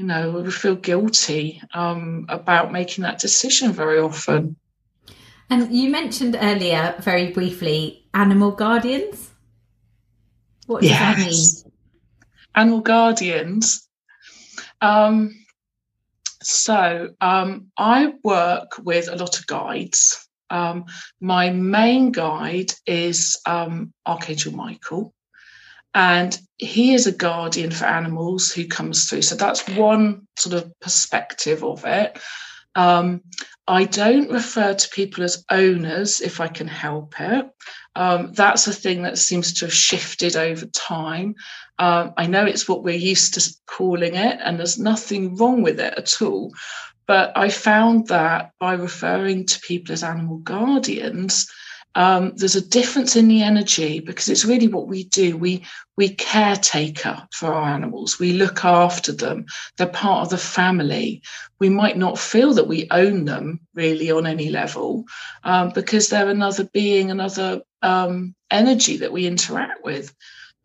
you 0.00 0.06
know, 0.06 0.30
we 0.30 0.50
feel 0.50 0.76
guilty 0.76 1.60
um, 1.74 2.24
about 2.30 2.72
making 2.72 3.02
that 3.02 3.18
decision 3.18 3.70
very 3.70 3.98
often. 3.98 4.56
And 5.50 5.70
you 5.70 5.90
mentioned 5.90 6.38
earlier, 6.40 6.94
very 7.00 7.32
briefly, 7.32 8.06
animal 8.14 8.52
guardians. 8.52 9.28
What 10.66 10.80
does 10.80 10.88
yes. 10.88 11.00
that 11.00 11.66
mean? 11.66 11.72
Animal 12.54 12.80
guardians. 12.80 13.86
Um, 14.80 15.44
so 16.42 17.10
um, 17.20 17.66
I 17.76 18.14
work 18.24 18.78
with 18.82 19.06
a 19.06 19.16
lot 19.16 19.38
of 19.38 19.46
guides. 19.46 20.26
Um, 20.48 20.86
my 21.20 21.50
main 21.50 22.10
guide 22.10 22.72
is 22.86 23.38
um, 23.44 23.92
Archangel 24.06 24.54
Michael 24.54 25.12
and 25.94 26.38
he 26.58 26.94
is 26.94 27.06
a 27.06 27.12
guardian 27.12 27.70
for 27.70 27.86
animals 27.86 28.52
who 28.52 28.66
comes 28.66 29.08
through. 29.08 29.22
So 29.22 29.34
that's 29.34 29.68
one 29.70 30.26
sort 30.36 30.62
of 30.62 30.78
perspective 30.80 31.64
of 31.64 31.84
it. 31.84 32.18
Um, 32.74 33.22
I 33.66 33.84
don't 33.84 34.30
refer 34.30 34.74
to 34.74 34.88
people 34.90 35.24
as 35.24 35.44
owners 35.50 36.20
if 36.20 36.40
I 36.40 36.48
can 36.48 36.68
help 36.68 37.14
it. 37.20 37.48
Um, 37.96 38.32
that's 38.32 38.66
a 38.66 38.72
thing 38.72 39.02
that 39.02 39.18
seems 39.18 39.52
to 39.54 39.66
have 39.66 39.74
shifted 39.74 40.36
over 40.36 40.66
time. 40.66 41.34
Um, 41.78 42.12
I 42.16 42.26
know 42.26 42.44
it's 42.44 42.68
what 42.68 42.82
we're 42.82 42.94
used 42.94 43.34
to 43.34 43.54
calling 43.66 44.14
it, 44.14 44.38
and 44.44 44.58
there's 44.58 44.78
nothing 44.78 45.36
wrong 45.36 45.62
with 45.62 45.80
it 45.80 45.94
at 45.96 46.22
all. 46.22 46.52
But 47.06 47.32
I 47.36 47.48
found 47.48 48.08
that 48.08 48.52
by 48.60 48.74
referring 48.74 49.46
to 49.46 49.60
people 49.60 49.92
as 49.92 50.04
animal 50.04 50.38
guardians, 50.38 51.50
um, 51.94 52.32
there's 52.36 52.56
a 52.56 52.68
difference 52.68 53.16
in 53.16 53.28
the 53.28 53.42
energy 53.42 54.00
because 54.00 54.28
it's 54.28 54.44
really 54.44 54.68
what 54.68 54.86
we 54.86 55.04
do. 55.04 55.36
We 55.36 55.64
we 55.96 56.10
caretaker 56.10 57.26
for 57.32 57.52
our 57.52 57.68
animals. 57.68 58.18
We 58.18 58.32
look 58.32 58.64
after 58.64 59.12
them. 59.12 59.46
They're 59.76 59.86
part 59.86 60.24
of 60.24 60.30
the 60.30 60.38
family. 60.38 61.22
We 61.58 61.68
might 61.68 61.96
not 61.96 62.18
feel 62.18 62.54
that 62.54 62.68
we 62.68 62.88
own 62.90 63.24
them 63.24 63.60
really 63.74 64.10
on 64.10 64.26
any 64.26 64.50
level 64.50 65.04
um, 65.44 65.70
because 65.74 66.08
they're 66.08 66.30
another 66.30 66.64
being, 66.64 67.10
another 67.10 67.62
um, 67.82 68.34
energy 68.50 68.98
that 68.98 69.12
we 69.12 69.26
interact 69.26 69.84
with. 69.84 70.14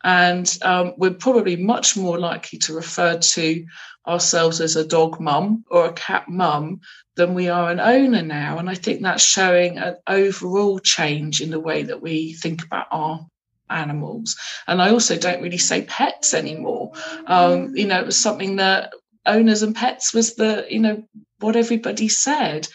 And 0.05 0.57
um, 0.62 0.93
we're 0.97 1.15
probably 1.15 1.55
much 1.55 1.97
more 1.97 2.19
likely 2.19 2.59
to 2.59 2.75
refer 2.75 3.17
to 3.17 3.65
ourselves 4.07 4.62
as 4.62 4.75
a 4.75 4.88
dog 4.88 5.19
mum 5.19 5.65
or 5.71 5.88
a 5.88 5.93
cat 5.93 6.29
mum 6.29 6.81
than 7.15 7.33
we 7.33 7.50
are 7.50 7.71
an 7.71 7.79
owner 7.79 8.21
now. 8.21 8.59
And 8.59 8.69
I 8.69 8.75
think 8.75 9.01
that's 9.01 9.24
showing 9.24 9.79
an 9.79 9.95
overall 10.07 10.77
change 10.77 11.41
in 11.41 11.50
the 11.50 11.59
way 11.59 11.81
that 11.81 12.03
we 12.03 12.33
think 12.33 12.63
about 12.63 12.85
our 12.91 13.25
animals. 13.67 14.35
And 14.67 14.79
I 14.79 14.91
also 14.91 15.17
don't 15.17 15.41
really 15.41 15.57
say 15.57 15.81
pets 15.81 16.35
anymore. 16.35 16.91
Um, 17.25 17.75
you 17.75 17.88
know, 17.88 18.00
it 18.00 18.05
was 18.05 18.17
something 18.17 18.57
that 18.57 18.93
owners 19.25 19.63
and 19.63 19.75
pets 19.75 20.13
was 20.13 20.35
the, 20.35 20.67
you 20.69 20.81
know, 20.81 21.03
what 21.39 21.55
everybody 21.55 22.09
said. 22.09 22.67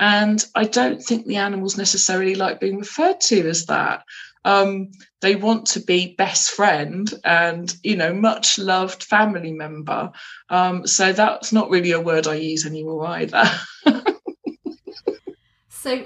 And 0.00 0.42
I 0.54 0.64
don't 0.64 1.02
think 1.02 1.26
the 1.26 1.36
animals 1.36 1.76
necessarily 1.76 2.34
like 2.34 2.60
being 2.60 2.78
referred 2.78 3.20
to 3.22 3.46
as 3.48 3.66
that. 3.66 4.04
Um, 4.48 4.92
they 5.20 5.36
want 5.36 5.66
to 5.66 5.80
be 5.80 6.14
best 6.16 6.50
friend 6.52 7.12
and 7.24 7.74
you 7.82 7.96
know 7.96 8.14
much 8.14 8.58
loved 8.58 9.04
family 9.04 9.52
member. 9.52 10.10
Um, 10.48 10.86
so 10.86 11.12
that's 11.12 11.52
not 11.52 11.70
really 11.70 11.92
a 11.92 12.00
word 12.00 12.26
i 12.26 12.34
use 12.34 12.64
anymore 12.64 13.06
either. 13.06 13.44
So 15.70 16.04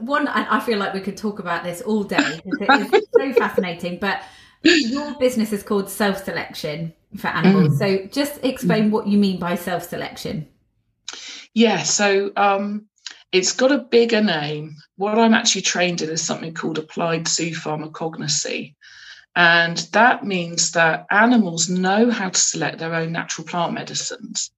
one 0.00 0.26
i 0.26 0.58
feel 0.58 0.76
like 0.76 0.92
we 0.92 1.00
could 1.00 1.16
talk 1.16 1.38
about 1.38 1.62
this 1.62 1.80
all 1.80 2.02
day. 2.02 2.40
It's 2.44 3.08
so 3.16 3.32
fascinating 3.38 3.98
but 4.00 4.22
your 4.64 5.14
business 5.18 5.52
is 5.52 5.62
called 5.62 5.88
self 5.88 6.24
selection 6.24 6.92
for 7.16 7.28
animals. 7.28 7.74
Mm. 7.74 7.78
so 7.78 8.06
just 8.08 8.44
explain 8.44 8.90
what 8.90 9.06
you 9.06 9.18
mean 9.18 9.38
by 9.38 9.54
self 9.54 9.84
selection 9.84 10.48
yeah 11.52 11.82
so 11.82 12.32
um, 12.36 12.86
it's 13.34 13.50
got 13.50 13.72
a 13.72 13.78
bigger 13.78 14.22
name. 14.22 14.76
What 14.94 15.18
I'm 15.18 15.34
actually 15.34 15.62
trained 15.62 16.00
in 16.00 16.08
is 16.08 16.22
something 16.22 16.54
called 16.54 16.78
applied 16.78 17.24
zoopharmacognosy. 17.24 18.76
And 19.34 19.76
that 19.90 20.24
means 20.24 20.70
that 20.70 21.06
animals 21.10 21.68
know 21.68 22.12
how 22.12 22.28
to 22.28 22.38
select 22.38 22.78
their 22.78 22.94
own 22.94 23.10
natural 23.10 23.44
plant 23.44 23.72
medicines. 23.72 24.52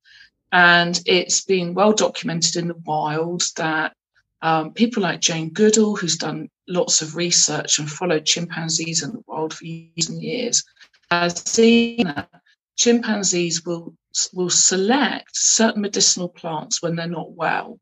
And 0.53 1.01
it's 1.07 1.41
been 1.41 1.73
well 1.73 1.95
documented 1.95 2.57
in 2.57 2.69
the 2.69 2.83
wild 2.85 3.45
that 3.57 3.97
um, 4.43 4.75
people 4.75 5.03
like 5.03 5.21
Jane 5.21 5.55
Goodall, 5.55 5.97
who's 5.97 6.19
done 6.19 6.51
lots 6.69 7.01
of 7.01 7.17
research 7.17 7.79
and 7.79 7.91
followed 7.91 8.27
chimpanzees 8.27 9.03
in 9.03 9.13
the 9.13 9.23
wild 9.27 9.55
for 9.55 9.65
years 9.65 10.11
and 10.11 10.23
years, 10.23 10.63
has 11.11 11.41
seen 11.49 12.05
that 12.05 12.29
chimpanzees 12.77 13.65
will, 13.65 13.95
will 14.35 14.51
select 14.51 15.31
certain 15.33 15.81
medicinal 15.81 16.29
plants 16.29 16.83
when 16.83 16.95
they're 16.95 17.07
not 17.07 17.33
well 17.33 17.81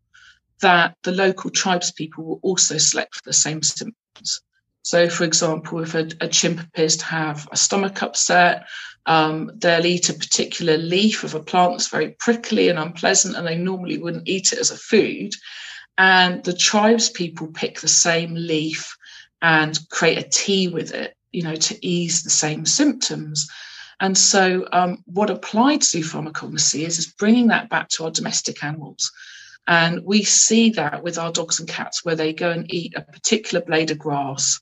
that 0.65 0.97
the 1.03 1.13
local 1.13 1.51
tribespeople 1.51 2.25
will 2.25 2.41
also 2.43 2.79
select 2.79 3.17
for 3.17 3.23
the 3.27 3.35
same 3.35 3.63
symptoms. 3.63 4.41
So, 4.81 5.11
for 5.11 5.25
example, 5.25 5.83
if 5.83 5.95
a, 5.95 6.09
a 6.23 6.29
chimp 6.29 6.61
appears 6.61 6.97
to 6.97 7.05
have 7.05 7.47
a 7.53 7.57
stomach 7.57 8.03
upset, 8.03 8.67
um, 9.05 9.51
they'll 9.57 9.85
eat 9.85 10.09
a 10.09 10.15
particular 10.15 10.79
leaf 10.79 11.23
of 11.23 11.35
a 11.35 11.43
plant 11.43 11.73
that's 11.73 11.89
very 11.89 12.17
prickly 12.19 12.71
and 12.71 12.79
unpleasant, 12.79 13.37
and 13.37 13.47
they 13.47 13.59
normally 13.59 13.99
wouldn't 13.99 14.29
eat 14.29 14.53
it 14.55 14.59
as 14.59 14.71
a 14.71 14.79
food. 14.79 15.33
And 15.99 16.43
the 16.45 16.57
tribes 16.57 17.11
people 17.11 17.49
pick 17.49 17.81
the 17.81 17.89
same 17.89 18.35
leaf 18.35 18.97
and 19.43 19.79
create 19.91 20.19
a 20.19 20.29
tea 20.29 20.69
with 20.69 20.95
it, 20.95 21.15
you 21.33 21.43
know, 21.43 21.57
to 21.57 21.87
ease 21.87 22.23
the 22.23 22.31
same 22.31 22.65
symptoms. 22.65 23.49
And 24.01 24.17
so, 24.17 24.67
um, 24.73 25.03
what 25.05 25.29
applied 25.29 25.81
zoopharmacognosy 25.81 26.87
is, 26.87 26.99
is 26.99 27.15
bringing 27.19 27.49
that 27.49 27.69
back 27.69 27.91
to 27.91 28.05
our 28.05 28.11
domestic 28.11 28.65
animals. 28.65 29.13
And 29.67 30.05
we 30.05 30.23
see 30.23 30.71
that 30.71 31.03
with 31.03 31.19
our 31.19 31.33
dogs 31.33 31.59
and 31.59 31.69
cats 31.69 32.05
where 32.05 32.17
they 32.17 32.33
go 32.33 32.51
and 32.51 32.73
eat 32.73 32.95
a 32.97 33.03
particular 33.03 33.65
blade 33.65 33.91
of 33.91 33.99
grass. 33.99 34.61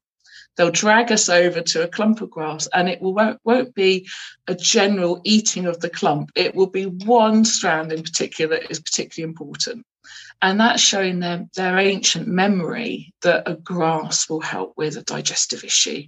They'll 0.56 0.70
drag 0.70 1.10
us 1.10 1.28
over 1.28 1.62
to 1.62 1.82
a 1.82 1.88
clump 1.88 2.20
of 2.20 2.30
grass 2.30 2.68
and 2.74 2.88
it 2.88 3.00
will, 3.00 3.14
won't, 3.14 3.40
won't 3.42 3.74
be 3.74 4.08
a 4.46 4.54
general 4.54 5.20
eating 5.24 5.66
of 5.66 5.80
the 5.80 5.88
clump. 5.88 6.30
It 6.34 6.54
will 6.54 6.66
be 6.66 6.84
one 6.84 7.44
strand 7.44 7.90
in 7.90 8.02
particular 8.02 8.56
that 8.56 8.70
is 8.70 8.78
particularly 8.78 9.30
important. 9.30 9.86
And 10.42 10.60
that's 10.60 10.82
showing 10.82 11.20
them 11.20 11.48
their 11.54 11.78
ancient 11.78 12.28
memory 12.28 13.14
that 13.22 13.48
a 13.48 13.54
grass 13.54 14.28
will 14.28 14.40
help 14.40 14.74
with 14.76 14.96
a 14.96 15.02
digestive 15.02 15.64
issue. 15.64 16.02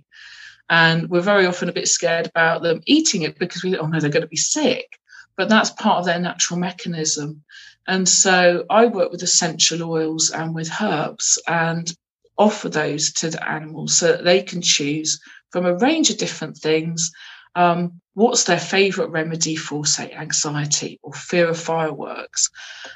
And 0.69 1.09
we're 1.09 1.21
very 1.21 1.47
often 1.47 1.69
a 1.69 1.73
bit 1.73 1.89
scared 1.89 2.27
about 2.27 2.63
them 2.63 2.83
eating 2.87 3.23
it 3.23 3.39
because 3.39 3.63
we, 3.63 3.77
oh 3.77 3.87
no, 3.87 4.01
they're 4.01 4.11
going 4.11 4.23
to 4.23 4.29
be 4.29 4.37
sick. 4.37 4.99
But 5.37 5.49
that's 5.49 5.71
part 5.71 5.99
of 5.99 6.05
their 6.05 6.19
natural 6.19 6.59
mechanism. 6.59 7.45
And 7.87 8.09
so 8.09 8.64
I 8.71 8.87
work 8.87 9.12
with 9.12 9.23
essential 9.23 9.91
oils 9.91 10.31
and 10.31 10.55
with 10.55 10.71
herbs 10.81 11.41
and 11.47 11.93
offer 12.37 12.69
those 12.69 13.12
to 13.12 13.31
the 13.31 13.49
animals 13.49 13.97
so 13.97 14.09
that 14.09 14.25
they 14.25 14.43
can 14.43 14.62
choose 14.62 15.21
from 15.50 15.67
a 15.67 15.76
range 15.76 16.11
of 16.11 16.19
different 16.19 16.57
things 16.57 17.11
um, 17.55 18.00
what's 18.14 18.45
their 18.45 18.59
favorite 18.59 19.11
remedy 19.11 19.57
for, 19.57 19.85
say, 19.87 20.11
anxiety 20.12 20.99
or 21.03 21.12
fear 21.12 21.49
of 21.49 21.59
fireworks. 21.59 22.50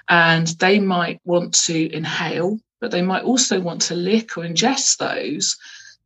And 0.09 0.47
they 0.47 0.78
might 0.78 1.21
want 1.25 1.54
to 1.66 1.92
inhale, 1.95 2.59
but 2.80 2.90
they 2.90 3.02
might 3.02 3.25
also 3.25 3.61
want 3.61 3.83
to 3.83 3.95
lick 3.95 4.37
or 4.37 4.45
ingest 4.45 4.97
those, 4.99 5.57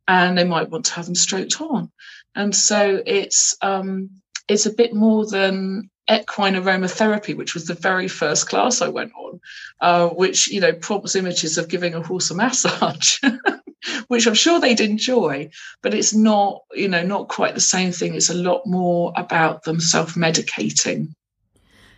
and 0.07 0.37
they 0.37 0.43
might 0.43 0.69
want 0.69 0.85
to 0.85 0.93
have 0.93 1.05
them 1.05 1.15
stroked 1.15 1.61
on. 1.61 1.91
And 2.35 2.55
so 2.55 3.01
it's 3.05 3.55
um, 3.61 4.09
it's 4.47 4.65
a 4.65 4.73
bit 4.73 4.93
more 4.93 5.25
than 5.25 5.89
equine 6.11 6.55
aromatherapy, 6.55 7.35
which 7.35 7.53
was 7.53 7.65
the 7.65 7.73
very 7.73 8.07
first 8.07 8.49
class 8.49 8.81
I 8.81 8.89
went 8.89 9.11
on, 9.15 9.39
uh, 9.81 10.09
which 10.09 10.49
you 10.49 10.59
know 10.59 10.73
prompts 10.73 11.15
images 11.15 11.57
of 11.57 11.69
giving 11.69 11.93
a 11.93 12.01
horse 12.01 12.31
a 12.31 12.35
massage. 12.35 13.19
which 14.07 14.27
I'm 14.27 14.33
sure 14.33 14.59
they'd 14.59 14.79
enjoy, 14.79 15.49
but 15.81 15.93
it's 15.93 16.13
not, 16.13 16.63
you 16.73 16.87
know, 16.87 17.03
not 17.03 17.27
quite 17.27 17.53
the 17.53 17.59
same 17.59 17.91
thing. 17.91 18.15
It's 18.15 18.29
a 18.29 18.33
lot 18.33 18.65
more 18.65 19.11
about 19.17 19.63
them 19.63 19.81
self-medicating. 19.81 21.13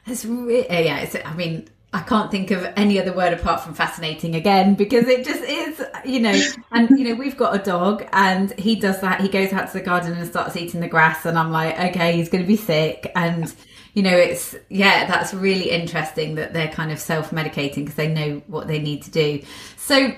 It's 0.08 0.26
really, 0.26 0.66
yeah. 0.68 1.00
It's, 1.00 1.16
I 1.24 1.34
mean, 1.36 1.68
I 1.94 2.02
can't 2.02 2.30
think 2.30 2.52
of 2.52 2.68
any 2.76 3.00
other 3.00 3.14
word 3.14 3.34
apart 3.34 3.62
from 3.62 3.74
fascinating 3.74 4.36
again 4.36 4.76
because 4.76 5.08
it 5.08 5.26
just 5.26 5.42
is, 5.42 5.82
you 6.04 6.20
know. 6.20 6.40
And 6.72 6.90
you 7.00 7.06
know, 7.06 7.16
we've 7.16 7.38
got 7.38 7.56
a 7.56 7.60
dog, 7.60 8.08
and 8.12 8.52
he 8.60 8.76
does 8.76 9.00
that. 9.02 9.22
He 9.22 9.30
goes 9.30 9.54
out 9.54 9.68
to 9.68 9.74
the 9.74 9.84
garden 9.84 10.14
and 10.14 10.28
starts 10.28 10.58
eating 10.58 10.82
the 10.82 10.88
grass, 10.88 11.26
and 11.26 11.40
I'm 11.40 11.52
like, 11.52 11.80
okay, 11.80 12.18
he's 12.18 12.30
going 12.30 12.44
to 12.44 12.48
be 12.48 12.58
sick, 12.58 13.12
and 13.16 13.54
you 13.96 14.04
know, 14.04 14.16
it's 14.16 14.56
yeah, 14.70 15.08
that's 15.08 15.34
really 15.34 15.72
interesting 15.72 16.36
that 16.36 16.54
they're 16.54 16.72
kind 16.72 16.92
of 16.92 17.00
self-medicating 17.00 17.78
because 17.78 17.96
they 17.96 18.14
know 18.14 18.44
what 18.46 18.68
they 18.68 18.78
need 18.78 19.02
to 19.04 19.12
do. 19.12 19.42
So 19.78 20.14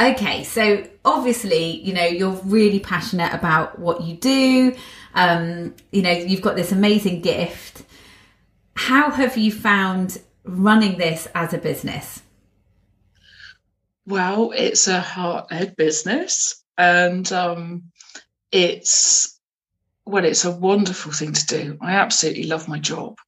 Okay, 0.00 0.44
so 0.44 0.84
obviously, 1.04 1.80
you 1.80 1.92
know, 1.92 2.04
you're 2.04 2.40
really 2.44 2.78
passionate 2.78 3.34
about 3.34 3.80
what 3.80 4.02
you 4.02 4.14
do. 4.14 4.76
Um, 5.14 5.74
you 5.90 6.02
know, 6.02 6.12
you've 6.12 6.40
got 6.40 6.54
this 6.54 6.70
amazing 6.70 7.20
gift. 7.20 7.82
How 8.76 9.10
have 9.10 9.36
you 9.36 9.50
found 9.50 10.20
running 10.44 10.98
this 10.98 11.26
as 11.34 11.52
a 11.52 11.58
business? 11.58 12.22
Well, 14.06 14.52
it's 14.54 14.86
a 14.86 15.00
heart 15.00 15.50
led 15.50 15.74
business 15.74 16.62
and 16.78 17.30
um, 17.32 17.90
it's 18.52 19.37
well, 20.08 20.24
it's 20.24 20.44
a 20.44 20.50
wonderful 20.50 21.12
thing 21.12 21.32
to 21.32 21.46
do. 21.46 21.78
I 21.80 21.92
absolutely 21.92 22.44
love 22.44 22.66
my 22.66 22.78
job. 22.78 23.18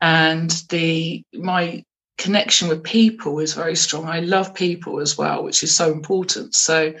And 0.00 0.50
the 0.68 1.24
my 1.32 1.84
connection 2.16 2.68
with 2.68 2.82
people 2.82 3.38
is 3.38 3.54
very 3.54 3.76
strong. 3.76 4.06
I 4.06 4.20
love 4.20 4.52
people 4.52 5.00
as 5.00 5.16
well, 5.16 5.44
which 5.44 5.62
is 5.62 5.74
so 5.74 5.92
important. 5.92 6.56
So, 6.56 6.94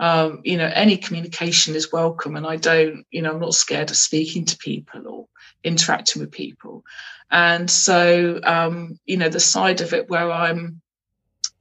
um, 0.00 0.40
you 0.42 0.56
know, 0.56 0.70
any 0.74 0.96
communication 0.96 1.76
is 1.76 1.92
welcome, 1.92 2.34
and 2.34 2.46
I 2.46 2.56
don't, 2.56 3.06
you 3.10 3.22
know, 3.22 3.32
I'm 3.32 3.40
not 3.40 3.54
scared 3.54 3.90
of 3.90 3.96
speaking 3.96 4.44
to 4.46 4.58
people 4.58 5.06
or 5.06 5.26
interacting 5.62 6.20
with 6.20 6.32
people. 6.32 6.84
And 7.30 7.70
so, 7.70 8.40
um, 8.42 8.98
you 9.06 9.16
know, 9.16 9.28
the 9.28 9.40
side 9.40 9.80
of 9.80 9.92
it 9.92 10.10
where 10.10 10.30
I'm 10.30 10.82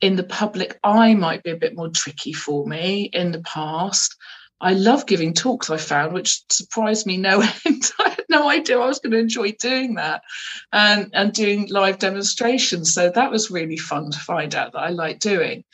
in 0.02 0.16
the 0.16 0.24
public 0.24 0.80
eye 0.84 1.14
might 1.14 1.44
be 1.44 1.52
a 1.52 1.58
bit 1.58 1.76
more 1.76 1.90
tricky 1.90 2.34
for 2.34 2.66
me 2.66 3.04
in 3.14 3.32
the 3.32 3.42
past. 3.42 4.16
I 4.64 4.74
love 4.74 5.06
giving 5.06 5.34
talks, 5.34 5.70
I 5.70 5.78
found, 5.78 6.14
which 6.14 6.42
surprised 6.50 7.06
me 7.06 7.18
no 7.18 7.42
end. 7.66 7.92
I 8.00 8.10
had 8.10 8.26
no 8.30 8.50
idea 8.50 8.80
I 8.80 8.88
was 8.88 9.00
going 9.00 9.12
to 9.12 9.20
enjoy 9.20 9.52
doing 9.60 9.96
that 9.96 10.24
and, 10.72 11.10
and 11.14 11.34
doing 11.34 11.68
live 11.70 12.00
demonstrations. 12.00 12.94
So 12.94 13.10
that 13.10 13.30
was 13.30 13.52
really 13.52 13.78
fun 13.78 14.10
to 14.12 14.20
find 14.20 14.56
out 14.56 14.72
that 14.72 14.80
I 14.80 14.90
like 14.90 15.20
doing. 15.20 15.66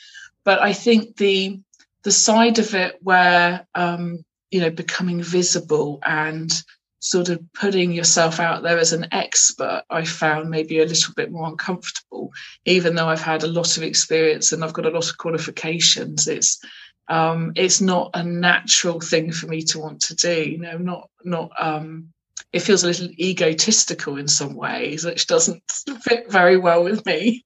But 0.44 0.60
I 0.60 0.72
think 0.72 1.16
the 1.16 1.60
the 2.02 2.10
side 2.10 2.58
of 2.58 2.74
it 2.74 2.96
where 3.02 3.66
um, 3.74 4.24
you 4.50 4.60
know 4.60 4.70
becoming 4.70 5.22
visible 5.22 6.00
and 6.02 6.50
sort 7.00 7.28
of 7.28 7.40
putting 7.54 7.92
yourself 7.92 8.40
out 8.40 8.62
there 8.62 8.78
as 8.78 8.92
an 8.92 9.06
expert, 9.12 9.84
I 9.88 10.04
found 10.04 10.50
maybe 10.50 10.80
a 10.80 10.86
little 10.86 11.14
bit 11.14 11.30
more 11.30 11.48
uncomfortable, 11.48 12.30
even 12.66 12.94
though 12.94 13.08
I've 13.08 13.22
had 13.22 13.42
a 13.42 13.48
lot 13.48 13.76
of 13.76 13.82
experience 13.82 14.52
and 14.52 14.62
I've 14.62 14.74
got 14.74 14.86
a 14.86 14.90
lot 14.90 15.08
of 15.08 15.16
qualifications. 15.16 16.28
It's 16.28 16.58
um, 17.10 17.52
it's 17.56 17.80
not 17.80 18.10
a 18.14 18.22
natural 18.22 19.00
thing 19.00 19.32
for 19.32 19.48
me 19.48 19.62
to 19.62 19.80
want 19.80 20.00
to 20.02 20.14
do. 20.14 20.50
You 20.50 20.58
know, 20.58 20.78
not 20.78 21.10
not. 21.24 21.50
Um, 21.58 22.12
it 22.52 22.60
feels 22.60 22.82
a 22.82 22.86
little 22.86 23.08
egotistical 23.18 24.16
in 24.16 24.26
some 24.26 24.54
ways, 24.54 25.04
which 25.04 25.26
doesn't 25.26 25.62
fit 26.02 26.30
very 26.30 26.56
well 26.56 26.82
with 26.82 27.04
me. 27.04 27.44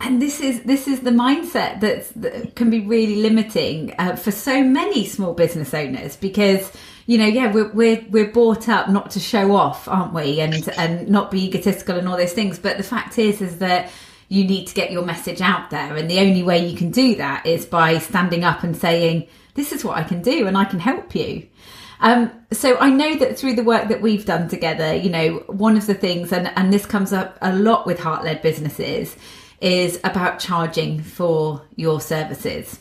And 0.00 0.22
this 0.22 0.40
is 0.40 0.62
this 0.62 0.86
is 0.86 1.00
the 1.00 1.10
mindset 1.10 1.80
that 1.80 2.54
can 2.54 2.70
be 2.70 2.80
really 2.80 3.16
limiting 3.16 3.94
uh, 3.98 4.16
for 4.16 4.30
so 4.30 4.62
many 4.62 5.04
small 5.04 5.32
business 5.32 5.74
owners 5.74 6.16
because 6.16 6.70
you 7.06 7.18
know 7.18 7.26
yeah 7.26 7.52
we're, 7.52 7.72
we're 7.72 8.04
we're 8.08 8.30
brought 8.30 8.68
up 8.68 8.88
not 8.88 9.10
to 9.10 9.18
show 9.18 9.56
off 9.56 9.88
aren't 9.88 10.14
we 10.14 10.40
and 10.40 10.68
and 10.76 11.08
not 11.08 11.32
be 11.32 11.46
egotistical 11.46 11.96
and 11.96 12.06
all 12.06 12.16
those 12.16 12.32
things 12.32 12.60
but 12.60 12.76
the 12.76 12.84
fact 12.84 13.18
is 13.18 13.40
is 13.40 13.58
that 13.58 13.90
you 14.28 14.44
need 14.44 14.66
to 14.66 14.74
get 14.74 14.92
your 14.92 15.04
message 15.04 15.40
out 15.40 15.70
there. 15.70 15.96
And 15.96 16.10
the 16.10 16.20
only 16.20 16.42
way 16.42 16.66
you 16.66 16.76
can 16.76 16.90
do 16.90 17.14
that 17.16 17.46
is 17.46 17.64
by 17.66 17.98
standing 17.98 18.44
up 18.44 18.62
and 18.62 18.76
saying, 18.76 19.26
this 19.54 19.72
is 19.72 19.84
what 19.84 19.96
I 19.96 20.04
can 20.04 20.22
do 20.22 20.46
and 20.46 20.56
I 20.56 20.64
can 20.64 20.78
help 20.78 21.14
you. 21.14 21.48
Um, 22.00 22.30
so 22.52 22.78
I 22.78 22.90
know 22.90 23.16
that 23.16 23.38
through 23.38 23.54
the 23.56 23.64
work 23.64 23.88
that 23.88 24.00
we've 24.00 24.24
done 24.24 24.48
together, 24.48 24.94
you 24.94 25.10
know, 25.10 25.42
one 25.48 25.76
of 25.76 25.86
the 25.86 25.94
things, 25.94 26.32
and, 26.32 26.52
and 26.56 26.72
this 26.72 26.86
comes 26.86 27.12
up 27.12 27.38
a 27.42 27.54
lot 27.56 27.86
with 27.86 27.98
heart 27.98 28.24
led 28.24 28.40
businesses, 28.40 29.16
is 29.60 29.98
about 30.04 30.38
charging 30.38 31.02
for 31.02 31.62
your 31.74 32.00
services. 32.00 32.78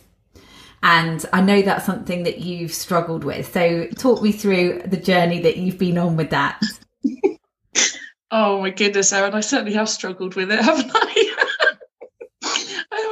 And 0.83 1.25
I 1.33 1.41
know 1.41 1.63
that's 1.63 1.86
something 1.86 2.23
that 2.23 2.39
you've 2.39 2.73
struggled 2.73 3.23
with. 3.23 3.51
So 3.51 3.88
talk 3.88 4.21
me 4.21 4.31
through 4.31 4.83
the 4.86 4.97
journey 4.97 5.41
that 5.41 5.57
you've 5.57 5.79
been 5.79 5.97
on 5.97 6.15
with 6.15 6.29
that. 6.29 6.62
oh 8.31 8.61
my 8.61 8.69
goodness, 8.69 9.13
Erin, 9.13 9.33
I 9.33 9.41
certainly 9.41 9.73
have 9.73 9.89
struggled 9.89 10.35
with 10.35 10.51
it, 10.51 10.59
haven't 10.63 10.91
I? 10.93 11.33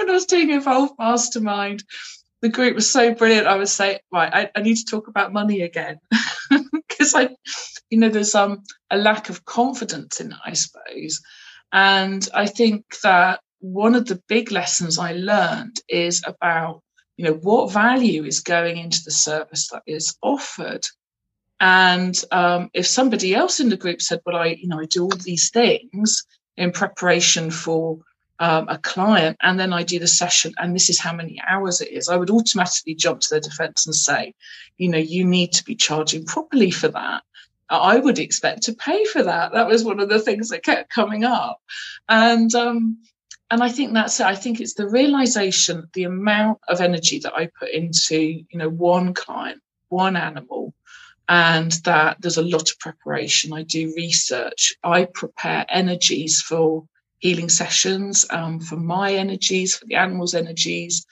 when 0.05 0.09
I 0.09 0.13
was 0.13 0.25
doing 0.25 0.51
Evolve 0.51 0.91
Mastermind, 0.99 1.83
the 2.41 2.49
group 2.49 2.75
was 2.75 2.89
so 2.89 3.13
brilliant. 3.13 3.47
I 3.47 3.55
would 3.55 3.69
say, 3.69 3.99
right, 4.11 4.33
I, 4.33 4.51
I 4.55 4.61
need 4.61 4.77
to 4.77 4.85
talk 4.85 5.07
about 5.07 5.33
money 5.33 5.61
again 5.61 5.99
because 6.73 7.15
I, 7.15 7.29
you 7.89 7.97
know, 7.97 8.09
there's 8.09 8.35
um 8.35 8.63
a 8.91 8.97
lack 8.97 9.29
of 9.29 9.45
confidence 9.45 10.19
in 10.19 10.31
it, 10.31 10.37
I 10.45 10.53
suppose, 10.53 11.21
and 11.71 12.27
I 12.33 12.45
think 12.45 12.85
that 13.03 13.39
one 13.59 13.95
of 13.95 14.05
the 14.05 14.21
big 14.27 14.51
lessons 14.51 14.99
I 14.99 15.13
learned 15.13 15.79
is 15.89 16.23
about 16.27 16.81
you 17.17 17.25
know 17.25 17.33
what 17.33 17.71
value 17.71 18.25
is 18.25 18.41
going 18.41 18.77
into 18.77 19.01
the 19.03 19.11
service 19.11 19.69
that 19.69 19.83
is 19.87 20.15
offered 20.21 20.85
and 21.59 22.23
um, 22.31 22.69
if 22.73 22.85
somebody 22.85 23.33
else 23.33 23.59
in 23.59 23.69
the 23.69 23.77
group 23.77 24.01
said 24.01 24.19
well 24.25 24.35
i 24.35 24.47
you 24.47 24.67
know 24.67 24.79
i 24.79 24.85
do 24.85 25.03
all 25.03 25.17
these 25.23 25.49
things 25.49 26.25
in 26.57 26.71
preparation 26.71 27.51
for 27.51 27.99
um, 28.39 28.67
a 28.67 28.77
client 28.77 29.37
and 29.41 29.59
then 29.59 29.71
I 29.71 29.83
do 29.83 29.99
the 29.99 30.07
session 30.07 30.53
and 30.57 30.75
this 30.75 30.89
is 30.89 30.99
how 30.99 31.13
many 31.13 31.39
hours 31.47 31.81
it 31.81 31.91
is, 31.91 32.09
I 32.09 32.17
would 32.17 32.29
automatically 32.29 32.95
jump 32.95 33.21
to 33.21 33.29
their 33.29 33.39
defense 33.39 33.85
and 33.85 33.95
say, 33.95 34.33
you 34.77 34.89
know, 34.89 34.97
you 34.97 35.23
need 35.23 35.53
to 35.53 35.63
be 35.63 35.75
charging 35.75 36.25
properly 36.25 36.71
for 36.71 36.89
that. 36.89 37.23
I 37.69 37.97
would 37.97 38.19
expect 38.19 38.63
to 38.63 38.73
pay 38.73 39.05
for 39.05 39.23
that. 39.23 39.53
That 39.53 39.67
was 39.67 39.83
one 39.83 39.99
of 39.99 40.09
the 40.09 40.19
things 40.19 40.49
that 40.49 40.63
kept 40.63 40.89
coming 40.93 41.23
up. 41.23 41.59
And 42.09 42.53
um, 42.53 42.99
and 43.49 43.63
I 43.63 43.69
think 43.69 43.93
that's 43.93 44.19
it. 44.19 44.25
I 44.25 44.35
think 44.35 44.59
it's 44.59 44.73
the 44.73 44.87
realization, 44.87 45.87
the 45.93 46.03
amount 46.03 46.59
of 46.67 46.81
energy 46.81 47.19
that 47.19 47.33
I 47.33 47.49
put 47.59 47.69
into, 47.69 48.17
you 48.17 48.45
know, 48.53 48.69
one 48.69 49.13
client, 49.13 49.61
one 49.89 50.15
animal, 50.15 50.64
and 51.27 51.71
that 51.83 52.17
there's 52.21 52.37
a 52.37 52.43
lot 52.43 52.69
of 52.69 52.79
preparation. 52.79 53.53
I 53.53 53.63
do 53.63 53.93
research. 53.95 54.73
I 54.83 55.05
prepare 55.05 55.65
energies 55.69 56.41
for 56.41 56.85
healing 57.19 57.49
sessions 57.49 58.25
um, 58.29 58.59
for 58.59 58.75
my 58.75 59.13
energies, 59.13 59.75
for 59.75 59.85
the 59.85 59.95
animals' 59.95 60.35
energies. 60.35 61.05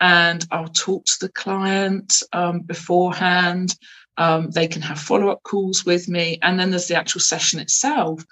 And 0.00 0.46
I'll 0.50 0.68
talk 0.68 1.06
to 1.06 1.16
the 1.20 1.30
client 1.30 2.22
um, 2.32 2.60
beforehand. 2.60 3.76
Um, 4.18 4.50
they 4.50 4.68
can 4.68 4.82
have 4.82 5.00
follow 5.00 5.28
up 5.28 5.42
calls 5.42 5.84
with 5.84 6.08
me. 6.08 6.38
And 6.42 6.58
then 6.60 6.70
there's 6.70 6.88
the 6.88 6.96
actual 6.96 7.20
session 7.20 7.58
itself. 7.58 8.24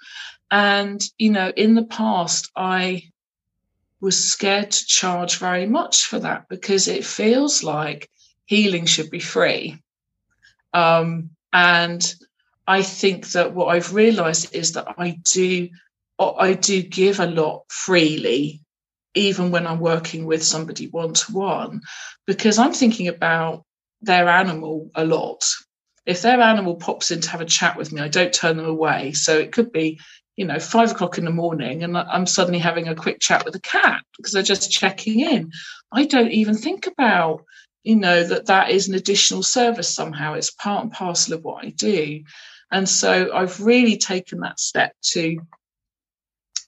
And, 0.51 1.03
you 1.17 1.31
know, 1.31 1.51
in 1.55 1.75
the 1.75 1.85
past, 1.85 2.51
I 2.55 3.11
was 3.99 4.23
scared 4.23 4.71
to 4.71 4.85
charge 4.85 5.37
very 5.37 5.65
much 5.65 6.05
for 6.05 6.19
that 6.19 6.47
because 6.47 6.87
it 6.87 7.03
feels 7.03 7.63
like 7.63 8.09
healing 8.45 8.85
should 8.85 9.09
be 9.09 9.19
free. 9.19 9.81
Um, 10.75 11.31
and 11.53 12.03
I 12.67 12.81
think 12.83 13.29
that 13.31 13.53
what 13.53 13.67
I've 13.67 13.93
realized 13.93 14.53
is 14.53 14.73
that 14.73 14.95
I 14.97 15.19
do 15.31 15.69
I 16.19 16.53
do 16.53 16.81
give 16.81 17.19
a 17.19 17.27
lot 17.27 17.63
freely, 17.69 18.61
even 19.15 19.51
when 19.51 19.67
I'm 19.67 19.79
working 19.79 20.25
with 20.25 20.43
somebody 20.43 20.87
one 20.87 21.13
to 21.13 21.33
one, 21.33 21.81
because 22.25 22.57
I'm 22.57 22.73
thinking 22.73 23.07
about 23.07 23.63
their 24.01 24.29
animal 24.29 24.91
a 24.95 25.05
lot. 25.05 25.43
If 26.05 26.21
their 26.21 26.39
animal 26.39 26.75
pops 26.75 27.11
in 27.11 27.21
to 27.21 27.29
have 27.31 27.41
a 27.41 27.45
chat 27.45 27.77
with 27.77 27.91
me, 27.91 28.01
I 28.01 28.07
don't 28.07 28.33
turn 28.33 28.57
them 28.57 28.65
away. 28.65 29.11
So 29.11 29.37
it 29.37 29.51
could 29.51 29.71
be, 29.71 29.99
you 30.37 30.45
know, 30.45 30.59
five 30.59 30.91
o'clock 30.91 31.17
in 31.17 31.25
the 31.25 31.31
morning 31.31 31.83
and 31.83 31.97
I'm 31.97 32.27
suddenly 32.27 32.59
having 32.59 32.87
a 32.87 32.95
quick 32.95 33.19
chat 33.19 33.43
with 33.43 33.55
a 33.55 33.61
cat 33.61 34.01
because 34.17 34.31
they're 34.31 34.43
just 34.43 34.71
checking 34.71 35.19
in. 35.19 35.51
I 35.91 36.05
don't 36.05 36.31
even 36.31 36.55
think 36.55 36.87
about, 36.87 37.43
you 37.85 37.95
know, 37.95 38.23
that 38.23 38.47
that 38.47 38.71
is 38.71 38.87
an 38.87 38.95
additional 38.95 39.43
service 39.43 39.93
somehow. 39.93 40.33
It's 40.33 40.49
part 40.51 40.83
and 40.83 40.91
parcel 40.91 41.35
of 41.35 41.43
what 41.43 41.63
I 41.63 41.69
do. 41.69 42.23
And 42.71 42.89
so 42.89 43.31
I've 43.31 43.61
really 43.61 43.97
taken 43.97 44.39
that 44.39 44.59
step 44.59 44.93
to 45.11 45.37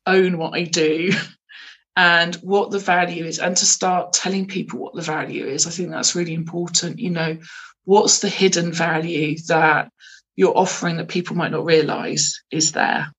own 0.05 0.37
what 0.37 0.53
I 0.53 0.63
do 0.63 1.11
and 1.95 2.35
what 2.35 2.69
the 2.69 2.79
value 2.79 3.25
is 3.25 3.39
and 3.39 3.57
to 3.57 3.65
start 3.65 4.13
telling 4.13 4.45
people 4.45 4.79
what 4.79 4.93
the 4.93 5.01
value 5.01 5.47
is. 5.47 5.65
I 5.65 5.71
think 5.71 5.89
that's 5.89 6.15
really 6.15 6.35
important. 6.35 6.99
You 6.99 7.09
know, 7.09 7.37
what's 7.85 8.19
the 8.19 8.29
hidden 8.29 8.71
value 8.71 9.37
that 9.47 9.91
you're 10.35 10.57
offering 10.57 10.97
that 10.97 11.07
people 11.07 11.35
might 11.35 11.51
not 11.51 11.65
realize 11.65 12.41
is 12.51 12.73
there? 12.73 13.11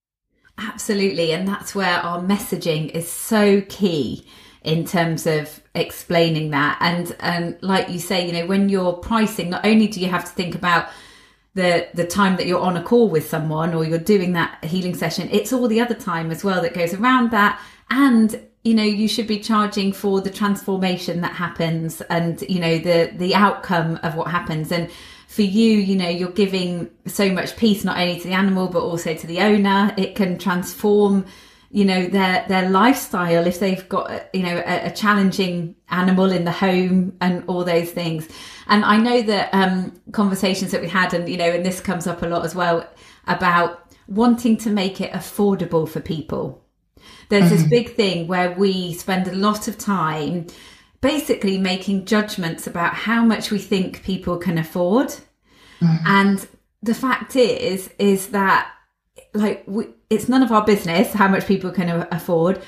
Absolutely. 0.57 1.33
And 1.33 1.49
that's 1.49 1.75
where 1.75 1.99
our 1.99 2.21
messaging 2.21 2.91
is 2.93 3.11
so 3.11 3.61
key 3.63 4.25
in 4.69 4.85
terms 4.85 5.27
of 5.27 5.61
explaining 5.75 6.51
that. 6.51 6.77
And 6.81 7.17
and 7.21 7.59
like 7.63 7.89
you 7.89 7.99
say, 7.99 8.27
you 8.27 8.33
know, 8.33 8.47
when 8.47 8.69
you're 8.69 8.93
pricing, 8.93 9.51
not 9.51 9.65
only 9.65 9.87
do 9.87 9.99
you 10.01 10.09
have 10.09 10.25
to 10.27 10.31
think 10.31 10.55
about 10.55 10.89
the 11.55 11.89
the 11.95 12.07
time 12.07 12.37
that 12.37 12.47
you're 12.47 12.61
on 12.61 12.77
a 12.77 12.83
call 12.83 13.09
with 13.09 13.29
someone 13.29 13.75
or 13.75 13.85
you're 13.85 13.99
doing 13.99 14.35
that 14.35 14.63
healing 14.65 14.95
session, 14.95 15.29
it's 15.33 15.53
all 15.53 15.69
the 15.69 15.81
other 15.81 15.95
time 15.95 16.31
as 16.31 16.45
well 16.45 16.61
that 16.63 16.75
goes 16.75 16.93
around 16.93 17.31
that. 17.31 17.61
And 17.91 18.41
you 18.63 18.75
know 18.75 18.83
you 18.83 19.09
should 19.09 19.27
be 19.27 19.39
charging 19.39 19.93
for 19.93 20.21
the 20.21 20.31
transformation 20.31 21.23
that 21.23 21.33
happens 21.33 22.03
and 22.03 22.43
you 22.43 22.61
know 22.61 22.77
the 22.77 23.11
the 23.17 23.35
outcome 23.35 23.99
of 24.03 24.15
what 24.17 24.29
happens 24.29 24.71
and 24.71 24.91
for 25.29 25.43
you, 25.43 25.77
you 25.77 25.95
know, 25.95 26.09
you're 26.09 26.31
giving 26.31 26.91
so 27.07 27.31
much 27.31 27.55
peace 27.59 27.85
not 27.85 27.99
only 27.99 28.19
to 28.19 28.27
the 28.27 28.33
animal 28.33 28.67
but 28.67 28.81
also 28.81 29.15
to 29.15 29.27
the 29.27 29.41
owner. 29.41 29.95
It 29.99 30.17
can 30.17 30.39
transform, 30.39 31.27
you 31.71 31.85
know, 31.85 32.07
their 32.07 32.45
their 32.49 32.71
lifestyle 32.71 33.47
if 33.47 33.61
they've 33.61 33.87
got, 33.89 34.35
you 34.35 34.43
know, 34.43 34.63
a, 34.67 34.87
a 34.87 34.91
challenging 34.91 35.77
animal 35.91 36.31
in 36.33 36.45
the 36.45 36.53
home 36.53 37.17
and 37.21 37.45
all 37.47 37.65
those 37.65 37.91
things. 37.91 38.29
And 38.69 38.85
I 38.85 38.97
know 38.97 39.23
that 39.23 39.51
um, 39.53 40.01
conversations 40.13 40.71
that 40.73 40.81
we 40.81 40.89
had, 40.89 41.13
and 41.13 41.29
you 41.29 41.37
know, 41.37 41.51
and 41.51 41.65
this 41.65 41.81
comes 41.81 42.07
up 42.07 42.23
a 42.23 42.27
lot 42.27 42.45
as 42.45 42.55
well 42.55 42.89
about 43.27 43.85
wanting 44.07 44.57
to 44.57 44.71
make 44.71 45.01
it 45.01 45.13
affordable 45.13 45.87
for 45.87 46.01
people. 46.01 46.65
There's 47.29 47.45
mm-hmm. 47.45 47.55
this 47.55 47.65
big 47.65 47.95
thing 47.95 48.27
where 48.27 48.53
we 48.53 48.95
spend 48.95 49.29
a 49.29 49.35
lot 49.35 49.69
of 49.69 49.77
time 49.77 50.47
basically 51.01 51.59
making 51.59 52.07
judgments 52.07 52.67
about 52.67 52.95
how 52.95 53.25
much 53.25 53.51
we 53.51 53.59
think 53.59 54.03
people 54.03 54.39
can 54.39 54.59
afford. 54.59 55.09
Mm-hmm. 55.81 56.07
And 56.07 56.49
the 56.83 56.95
fact 56.95 57.37
is, 57.37 57.91
is 57.99 58.29
that 58.29 58.73
like 59.35 59.65
we, 59.67 59.89
it's 60.11 60.29
none 60.29 60.43
of 60.43 60.53
our 60.53 60.65
business 60.65 61.13
how 61.13 61.29
much 61.29 61.47
people 61.47 61.71
can 61.71 62.07
afford. 62.11 62.63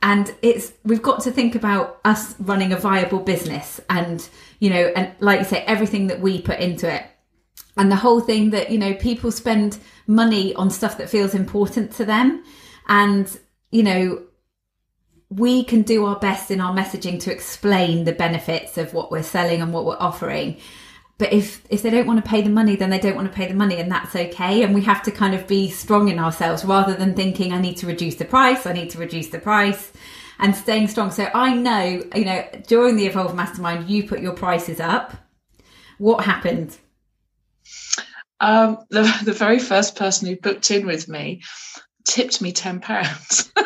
And 0.00 0.32
it's 0.42 0.72
we've 0.84 1.02
got 1.02 1.22
to 1.22 1.32
think 1.32 1.54
about 1.54 1.98
us 2.04 2.38
running 2.38 2.72
a 2.72 2.76
viable 2.76 3.18
business, 3.18 3.80
and 3.90 4.26
you 4.60 4.70
know, 4.70 4.92
and 4.94 5.12
like 5.18 5.40
you 5.40 5.44
say, 5.44 5.62
everything 5.62 6.06
that 6.06 6.20
we 6.20 6.40
put 6.40 6.60
into 6.60 6.92
it, 6.92 7.04
and 7.76 7.90
the 7.90 7.96
whole 7.96 8.20
thing 8.20 8.50
that 8.50 8.70
you 8.70 8.78
know 8.78 8.94
people 8.94 9.32
spend 9.32 9.78
money 10.06 10.54
on 10.54 10.70
stuff 10.70 10.98
that 10.98 11.10
feels 11.10 11.34
important 11.34 11.90
to 11.94 12.04
them, 12.04 12.44
and 12.86 13.40
you 13.72 13.82
know 13.82 14.22
we 15.30 15.64
can 15.64 15.82
do 15.82 16.06
our 16.06 16.18
best 16.18 16.50
in 16.50 16.60
our 16.60 16.74
messaging 16.74 17.20
to 17.20 17.32
explain 17.32 18.04
the 18.04 18.12
benefits 18.12 18.78
of 18.78 18.94
what 18.94 19.10
we're 19.10 19.22
selling 19.22 19.60
and 19.60 19.72
what 19.72 19.84
we're 19.84 19.96
offering 19.98 20.56
but 21.18 21.32
if 21.32 21.62
if 21.68 21.82
they 21.82 21.90
don't 21.90 22.06
want 22.06 22.22
to 22.22 22.28
pay 22.28 22.40
the 22.40 22.50
money 22.50 22.76
then 22.76 22.90
they 22.90 22.98
don't 22.98 23.16
want 23.16 23.30
to 23.30 23.34
pay 23.34 23.46
the 23.46 23.54
money 23.54 23.76
and 23.76 23.90
that's 23.90 24.14
okay 24.14 24.62
and 24.62 24.74
we 24.74 24.82
have 24.82 25.02
to 25.02 25.10
kind 25.10 25.34
of 25.34 25.46
be 25.46 25.68
strong 25.68 26.08
in 26.08 26.18
ourselves 26.18 26.64
rather 26.64 26.94
than 26.94 27.14
thinking 27.14 27.52
i 27.52 27.60
need 27.60 27.76
to 27.76 27.86
reduce 27.86 28.14
the 28.16 28.24
price 28.24 28.66
i 28.66 28.72
need 28.72 28.90
to 28.90 28.98
reduce 28.98 29.28
the 29.28 29.38
price 29.38 29.92
and 30.38 30.54
staying 30.54 30.88
strong. 30.88 31.10
So 31.10 31.28
i 31.34 31.54
know 31.54 32.02
you 32.14 32.24
know 32.24 32.44
during 32.66 32.96
the 32.96 33.06
evolve 33.06 33.34
mastermind 33.34 33.88
you 33.90 34.06
put 34.06 34.20
your 34.20 34.34
prices 34.34 34.80
up. 34.80 35.16
What 35.98 36.24
happened? 36.24 36.76
Um, 38.40 38.78
the, 38.88 39.12
the 39.24 39.32
very 39.32 39.58
first 39.58 39.96
person 39.96 40.28
who 40.28 40.36
booked 40.36 40.70
in 40.70 40.86
with 40.86 41.08
me 41.08 41.42
tipped 42.06 42.40
me 42.40 42.52
10 42.52 42.80
pounds. 42.80 43.52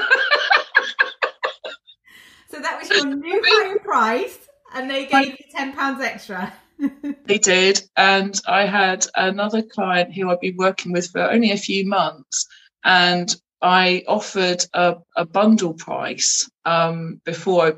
So 2.49 2.61
that 2.61 2.79
was 2.79 2.91
your 2.91 3.07
new 3.07 3.79
price, 3.83 4.39
and 4.75 4.91
they 4.91 5.07
gave 5.07 5.29
you 5.29 5.47
ten 5.53 5.73
pounds 5.73 6.03
extra. 6.03 6.53
they 7.27 7.39
did, 7.39 7.83
and 7.97 8.41
I 8.47 8.67
had 8.67 9.07
another 9.17 9.63
client 9.63 10.15
who 10.15 10.31
I'd 10.31 10.41
been 10.41 10.57
working 10.57 10.93
with 10.93 11.11
for 11.11 11.31
only 11.31 11.53
a 11.53 11.57
few 11.57 11.87
months, 11.87 12.47
and 12.85 13.35
I 13.61 14.05
offered 14.09 14.65
a, 14.75 14.97
a 15.17 15.25
bundle 15.25 15.75
price 15.75 16.51
um, 16.65 17.21
before 17.25 17.67
I 17.67 17.73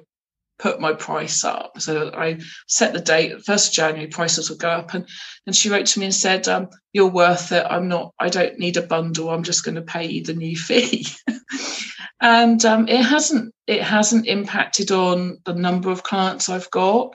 put 0.59 0.81
my 0.81 0.93
price 0.93 1.45
up. 1.45 1.81
So 1.81 2.11
I 2.15 2.41
set 2.67 2.93
the 2.93 3.01
date, 3.01 3.45
first 3.45 3.69
of 3.69 3.75
January, 3.75 4.07
prices 4.07 4.49
will 4.49 4.57
go 4.57 4.71
up. 4.71 4.95
And 4.95 5.07
and 5.47 5.55
she 5.55 5.69
wrote 5.69 5.87
to 5.87 5.99
me 5.99 6.07
and 6.07 6.15
said, 6.15 6.49
um, 6.49 6.69
"You're 6.93 7.11
worth 7.11 7.53
it. 7.53 7.67
I'm 7.69 7.89
not. 7.89 8.15
I 8.19 8.29
don't 8.29 8.59
need 8.59 8.77
a 8.77 8.83
bundle. 8.83 9.31
I'm 9.31 9.43
just 9.43 9.65
going 9.65 9.75
to 9.75 9.83
pay 9.83 10.07
you 10.07 10.25
the 10.25 10.35
new 10.35 10.57
fee." 10.57 11.07
and 12.21 12.65
um, 12.65 12.89
it 12.89 13.03
hasn't 13.03 13.53
it 13.67 13.83
hasn't 13.83 14.27
impacted 14.27 14.91
on 14.91 15.39
the 15.45 15.55
number 15.55 15.91
of 15.91 16.03
clients 16.03 16.49
I've 16.49 16.71
got. 16.71 17.15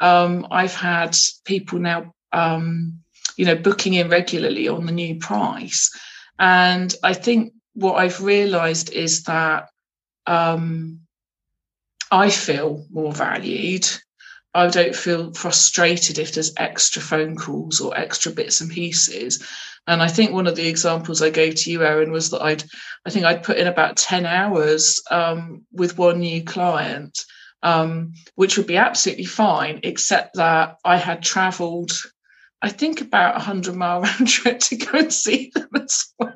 Um, 0.00 0.46
I've 0.50 0.74
had 0.74 1.16
people 1.44 1.78
now, 1.78 2.14
um, 2.32 3.00
you 3.36 3.44
know, 3.44 3.56
booking 3.56 3.94
in 3.94 4.08
regularly 4.08 4.68
on 4.68 4.86
the 4.86 4.92
new 4.92 5.18
price, 5.18 5.90
and 6.38 6.94
I 7.02 7.14
think 7.14 7.52
what 7.74 7.94
I've 7.94 8.22
realised 8.22 8.92
is 8.92 9.24
that 9.24 9.68
um, 10.26 11.00
I 12.10 12.30
feel 12.30 12.86
more 12.90 13.12
valued. 13.12 13.86
I 14.52 14.66
don't 14.66 14.96
feel 14.96 15.32
frustrated 15.32 16.18
if 16.18 16.34
there's 16.34 16.52
extra 16.56 17.00
phone 17.00 17.36
calls 17.36 17.80
or 17.80 17.96
extra 17.96 18.32
bits 18.32 18.60
and 18.60 18.70
pieces. 18.70 19.44
And 19.86 20.02
I 20.02 20.08
think 20.08 20.32
one 20.32 20.46
of 20.46 20.56
the 20.56 20.68
examples 20.68 21.22
I 21.22 21.30
gave 21.30 21.54
to 21.56 21.70
you, 21.70 21.84
Erin, 21.84 22.10
was 22.10 22.30
that 22.30 22.42
I'd, 22.42 22.64
I 23.06 23.10
think 23.10 23.24
I'd 23.24 23.44
put 23.44 23.58
in 23.58 23.68
about 23.68 23.96
10 23.96 24.26
hours 24.26 25.00
um, 25.10 25.64
with 25.72 25.98
one 25.98 26.20
new 26.20 26.42
client, 26.42 27.24
um, 27.62 28.14
which 28.34 28.56
would 28.56 28.66
be 28.66 28.76
absolutely 28.76 29.24
fine, 29.24 29.80
except 29.82 30.36
that 30.36 30.76
I 30.84 30.96
had 30.96 31.22
traveled, 31.22 31.92
I 32.62 32.68
think 32.68 33.00
about 33.00 33.34
a 33.34 33.38
100 33.38 33.74
mile 33.74 34.00
round 34.02 34.28
trip 34.28 34.60
to 34.60 34.76
go 34.76 34.98
and 34.98 35.12
see 35.12 35.50
them 35.54 35.68
as 35.74 36.12
well. 36.18 36.34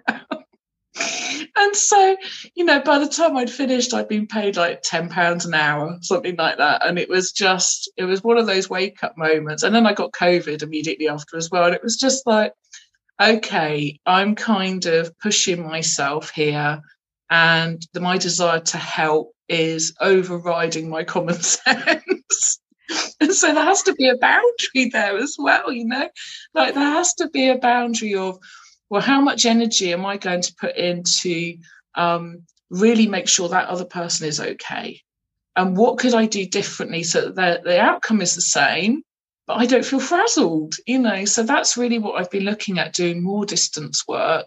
and 1.57 1.75
so, 1.75 2.17
you 2.55 2.65
know, 2.65 2.81
by 2.81 2.99
the 2.99 3.09
time 3.09 3.37
I'd 3.37 3.51
finished, 3.51 3.95
I'd 3.95 4.09
been 4.09 4.27
paid 4.27 4.57
like 4.57 4.83
£10 4.83 5.47
an 5.47 5.55
hour, 5.55 5.99
something 6.03 6.37
like 6.37 6.59
that. 6.59 6.87
And 6.87 6.99
it 6.99 7.09
was 7.09 7.33
just, 7.33 7.91
it 7.97 8.05
was 8.05 8.23
one 8.23 8.39
of 8.39 8.47
those 8.47 8.71
wake 8.71 9.03
up 9.03 9.17
moments. 9.17 9.63
And 9.63 9.75
then 9.75 9.87
I 9.87 9.93
got 9.93 10.13
COVID 10.13 10.63
immediately 10.63 11.09
after 11.09 11.37
as 11.37 11.51
well. 11.51 11.65
And 11.65 11.75
it 11.75 11.83
was 11.83 11.97
just 11.97 12.27
like, 12.27 12.53
okay, 13.21 13.99
I'm 14.07 14.35
kind 14.35 14.85
of 14.87 15.17
pushing 15.19 15.67
myself 15.67 16.31
here, 16.31 16.81
and 17.31 17.87
my 17.95 18.19
desire 18.19 18.61
to 18.61 18.79
help 18.79 19.34
is 19.49 19.95
overriding 20.01 20.89
my 20.89 21.05
common 21.05 21.35
sense. 21.43 22.61
and 23.21 23.33
so 23.33 23.53
there 23.53 23.65
has 23.65 23.83
to 23.83 23.95
be 23.95 24.09
a 24.09 24.17
boundary 24.17 24.91
there 24.93 25.17
as 25.19 25.37
well, 25.39 25.73
you 25.73 25.87
know? 25.87 26.09
Like 26.55 26.75
there 26.75 26.83
has 26.85 27.15
to 27.15 27.29
be 27.29 27.49
a 27.49 27.59
boundary 27.59 28.15
of, 28.15 28.39
well, 28.91 29.03
how 29.03 29.21
much 29.21 29.47
energy 29.47 29.93
am 29.93 30.07
I 30.07 30.17
going 30.17 30.43
to 30.43 30.55
put 30.59 30.77
into 30.77 31.57
um, 31.95 32.43
really 32.71 33.07
make 33.07 33.29
sure 33.29 33.49
that 33.49 33.69
other 33.69 33.85
person 33.85 34.27
is 34.27 34.41
okay? 34.41 35.01
And 35.57 35.77
what 35.77 35.99
could 35.99 36.15
I 36.15 36.27
do 36.27 36.47
differently 36.47 37.03
so 37.03 37.31
that 37.31 37.65
the, 37.65 37.81
outcome 37.81 38.21
is 38.21 38.35
the 38.35 38.41
same, 38.41 39.03
but 39.47 39.55
I 39.55 39.67
don't 39.67 39.85
feel 39.85 40.01
frazzled, 40.01 40.75
you 40.87 40.99
know. 40.99 41.25
So 41.27 41.43
that's 41.43 41.77
really 41.77 41.99
what 41.99 42.21
I've 42.21 42.31
been 42.31 42.45
looking 42.45 42.79
at 42.79 42.95
doing 42.95 43.23
more 43.23 43.45
distance 43.45 44.07
work, 44.09 44.47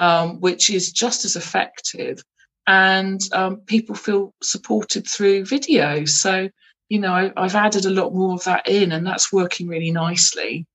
um, 0.00 0.40
which 0.40 0.70
is 0.70 0.92
just 0.92 1.24
as 1.24 1.36
effective. 1.36 2.22
And 2.70 3.20
um, 3.32 3.56
people 3.66 3.96
feel 3.96 4.32
supported 4.42 5.08
through 5.08 5.46
video. 5.46 6.04
So, 6.04 6.48
you 6.88 7.00
know, 7.00 7.12
I, 7.12 7.32
I've 7.36 7.56
added 7.56 7.84
a 7.84 7.90
lot 7.90 8.14
more 8.14 8.34
of 8.34 8.44
that 8.44 8.68
in, 8.68 8.92
and 8.92 9.04
that's 9.04 9.32
working 9.32 9.66
really 9.66 9.90
nicely. 9.90 10.66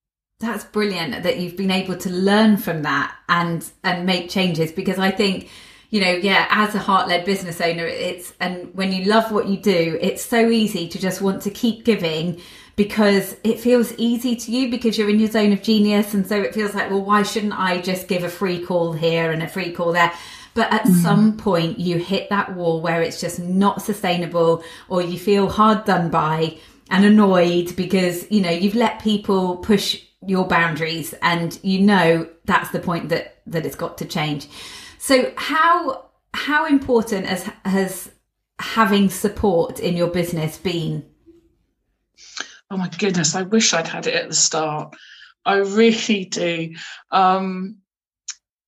That's 0.42 0.66
brilliant 0.66 1.24
that 1.24 1.40
you've 1.40 1.56
been 1.56 1.72
able 1.72 1.96
to 1.96 2.10
learn 2.10 2.58
from 2.58 2.82
that 2.82 3.16
and 3.30 3.66
and 3.86 4.06
make 4.06 4.30
changes 4.30 4.74
because 4.74 5.00
I 5.00 5.10
think 5.10 5.50
you 5.90 6.02
know, 6.02 6.12
yeah, 6.12 6.48
as 6.50 6.76
a 6.76 6.80
heart 6.80 7.08
led 7.08 7.24
business 7.24 7.62
owner, 7.62 7.86
it's, 7.86 8.34
and 8.42 8.74
when 8.76 8.92
you 8.92 9.06
love 9.06 9.32
what 9.32 9.48
you 9.48 9.56
do, 9.56 9.98
it's 10.02 10.26
so 10.26 10.50
easy 10.50 10.90
to 10.90 11.00
just 11.00 11.22
want 11.22 11.44
to 11.44 11.50
keep 11.50 11.86
giving 11.86 12.42
because 12.76 13.38
it 13.46 13.62
feels 13.62 13.94
easy 13.94 14.36
to 14.36 14.52
you 14.52 14.70
because 14.70 14.98
you're 14.98 15.10
in 15.10 15.20
your 15.20 15.30
zone 15.30 15.54
of 15.54 15.62
genius. 15.62 16.14
And 16.14 16.28
so 16.28 16.36
it 16.42 16.54
feels 16.54 16.74
like, 16.74 16.90
well, 16.90 17.06
why 17.06 17.24
shouldn't 17.24 17.58
I 17.58 17.80
just 17.80 18.10
give 18.10 18.26
a 18.26 18.30
free 18.30 18.66
call 18.66 18.92
here 18.92 19.32
and 19.32 19.42
a 19.42 19.48
free 19.48 19.72
call 19.72 19.94
there? 19.94 20.12
But 20.56 20.74
at 20.74 20.86
mm. 20.86 21.02
some 21.04 21.38
point, 21.38 21.80
you 21.80 22.00
hit 22.00 22.30
that 22.32 22.56
wall 22.56 22.82
where 22.82 23.02
it's 23.02 23.22
just 23.22 23.40
not 23.40 23.84
sustainable 23.84 24.64
or 24.90 25.04
you 25.04 25.20
feel 25.20 25.50
hard 25.50 25.86
done 25.86 26.10
by 26.10 26.58
and 26.90 27.06
annoyed 27.06 27.76
because, 27.76 28.30
you 28.32 28.42
know, 28.42 28.50
you've 28.50 28.74
let 28.74 29.00
people 29.02 29.58
push 29.58 30.02
your 30.26 30.48
boundaries 30.48 31.14
and 31.22 31.60
you 31.62 31.82
know 31.82 32.28
that's 32.46 32.72
the 32.72 32.80
point 32.80 33.10
that, 33.10 33.38
that 33.46 33.66
it's 33.66 33.76
got 33.76 34.00
to 34.00 34.06
change. 34.06 34.48
So 34.98 35.32
how, 35.36 36.06
how 36.34 36.66
important 36.66 37.28
has, 37.28 37.48
has 37.64 38.10
having 38.58 39.12
support 39.12 39.80
in 39.80 39.96
your 39.96 40.08
business 40.08 40.58
been? 40.58 41.06
oh 42.72 42.78
my 42.78 42.90
goodness, 42.90 43.36
I 43.36 43.44
wish 43.44 43.74
I'd 43.74 43.88
had 43.88 44.08
it 44.08 44.16
at 44.16 44.30
the 44.30 44.36
start. 44.36 44.96
I 45.46 45.58
really 45.58 46.26
do. 46.26 46.74
Um, 47.12 47.78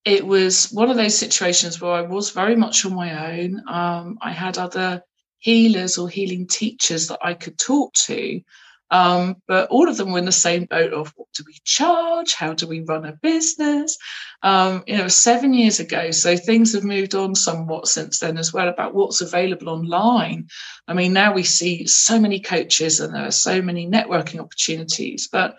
it 0.08 0.26
was 0.26 0.72
one 0.72 0.90
of 0.90 0.96
those 0.96 1.18
situations 1.18 1.82
where 1.82 1.92
I 1.92 2.02
was 2.02 2.30
very 2.30 2.56
much 2.56 2.86
on 2.86 2.96
my 2.96 3.40
own. 3.40 3.62
Um, 3.68 4.18
I 4.22 4.32
had 4.32 4.58
other 4.58 5.04
healers 5.40 5.98
or 5.98 6.08
healing 6.08 6.48
teachers 6.48 7.10
that 7.10 7.20
I 7.22 7.34
could 7.34 7.58
talk 7.58 7.94
to, 8.06 8.42
um, 8.90 9.36
but 9.50 9.68
all 9.70 9.90
of 9.90 9.98
them 9.98 10.14
were 10.14 10.20
in 10.20 10.24
the 10.24 10.32
same 10.32 10.64
boat 10.64 10.94
of 10.94 11.12
what 11.18 11.28
do 11.36 11.44
we 11.46 11.58
charge? 11.66 12.36
How 12.36 12.54
do 12.54 12.68
we 12.68 12.86
run 12.86 13.04
a 13.04 13.20
business? 13.22 13.98
Um, 14.44 14.86
you 14.88 14.98
know, 14.98 15.10
seven 15.10 15.54
years 15.54 15.82
ago. 15.82 16.12
So 16.12 16.38
things 16.38 16.74
have 16.74 16.86
moved 16.86 17.14
on 17.14 17.36
somewhat 17.36 17.90
since 17.90 18.20
then 18.20 18.38
as 18.38 18.54
well 18.54 18.70
about 18.70 18.96
what's 18.96 19.20
available 19.20 19.68
online. 19.68 20.48
I 20.88 20.94
mean, 20.94 21.12
now 21.12 21.34
we 21.34 21.44
see 21.44 21.86
so 21.86 22.18
many 22.18 22.40
coaches 22.40 23.02
and 23.02 23.14
there 23.14 23.26
are 23.26 23.32
so 23.32 23.62
many 23.62 23.86
networking 23.86 24.40
opportunities. 24.40 25.28
But, 25.30 25.58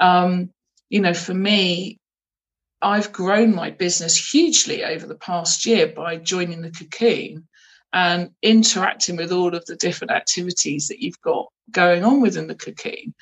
um, 0.00 0.48
you 0.88 1.02
know, 1.02 1.12
for 1.12 1.34
me, 1.34 1.98
I've 2.82 3.12
grown 3.12 3.54
my 3.54 3.70
business 3.70 4.16
hugely 4.32 4.84
over 4.84 5.06
the 5.06 5.14
past 5.14 5.64
year 5.64 5.86
by 5.86 6.16
joining 6.16 6.62
the 6.62 6.70
cocoon 6.70 7.46
and 7.92 8.30
interacting 8.42 9.16
with 9.16 9.32
all 9.32 9.54
of 9.54 9.64
the 9.66 9.76
different 9.76 10.10
activities 10.10 10.88
that 10.88 11.00
you've 11.00 11.20
got 11.20 11.46
going 11.70 12.04
on 12.04 12.20
within 12.20 12.46
the 12.46 12.54
cocoon. 12.54 13.14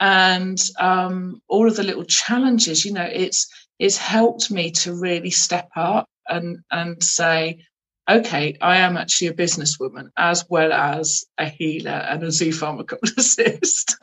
And 0.00 0.60
um, 0.80 1.40
all 1.48 1.68
of 1.68 1.76
the 1.76 1.82
little 1.82 2.04
challenges 2.04 2.84
you 2.84 2.92
know 2.92 3.08
it's 3.10 3.48
it's 3.78 3.96
helped 3.96 4.50
me 4.50 4.70
to 4.70 4.94
really 4.94 5.30
step 5.30 5.68
up 5.76 6.08
and 6.28 6.58
and 6.70 7.02
say 7.02 7.64
okay 8.10 8.56
i 8.60 8.76
am 8.76 8.96
actually 8.96 9.28
a 9.28 9.34
businesswoman 9.34 10.08
as 10.16 10.44
well 10.48 10.72
as 10.72 11.24
a 11.38 11.46
healer 11.46 11.90
and 11.90 12.22
a 12.22 12.28
zoopharmacologist 12.28 13.94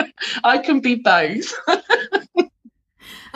i 0.44 0.58
can 0.58 0.80
be 0.80 0.96
both 0.96 1.52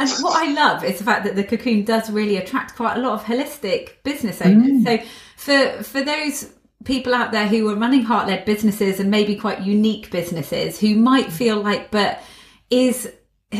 And 0.02 0.22
what 0.22 0.42
I 0.42 0.52
love 0.52 0.84
is 0.84 0.98
the 0.98 1.04
fact 1.04 1.24
that 1.24 1.36
the 1.36 1.44
cocoon 1.44 1.84
does 1.84 2.10
really 2.10 2.36
attract 2.36 2.76
quite 2.76 2.96
a 2.96 3.00
lot 3.00 3.14
of 3.14 3.24
holistic 3.24 4.02
business 4.02 4.40
owners. 4.42 4.84
Mm. 4.84 4.84
So 4.84 5.06
for 5.36 5.82
for 5.82 6.02
those 6.02 6.52
people 6.84 7.14
out 7.14 7.32
there 7.32 7.46
who 7.46 7.68
are 7.68 7.76
running 7.76 8.02
heart 8.02 8.26
led 8.26 8.44
businesses 8.44 8.98
and 8.98 9.10
maybe 9.10 9.36
quite 9.36 9.62
unique 9.62 10.10
businesses 10.10 10.80
who 10.80 10.96
might 10.96 11.32
feel 11.32 11.60
like, 11.60 11.90
but 11.90 12.22
is 12.70 13.12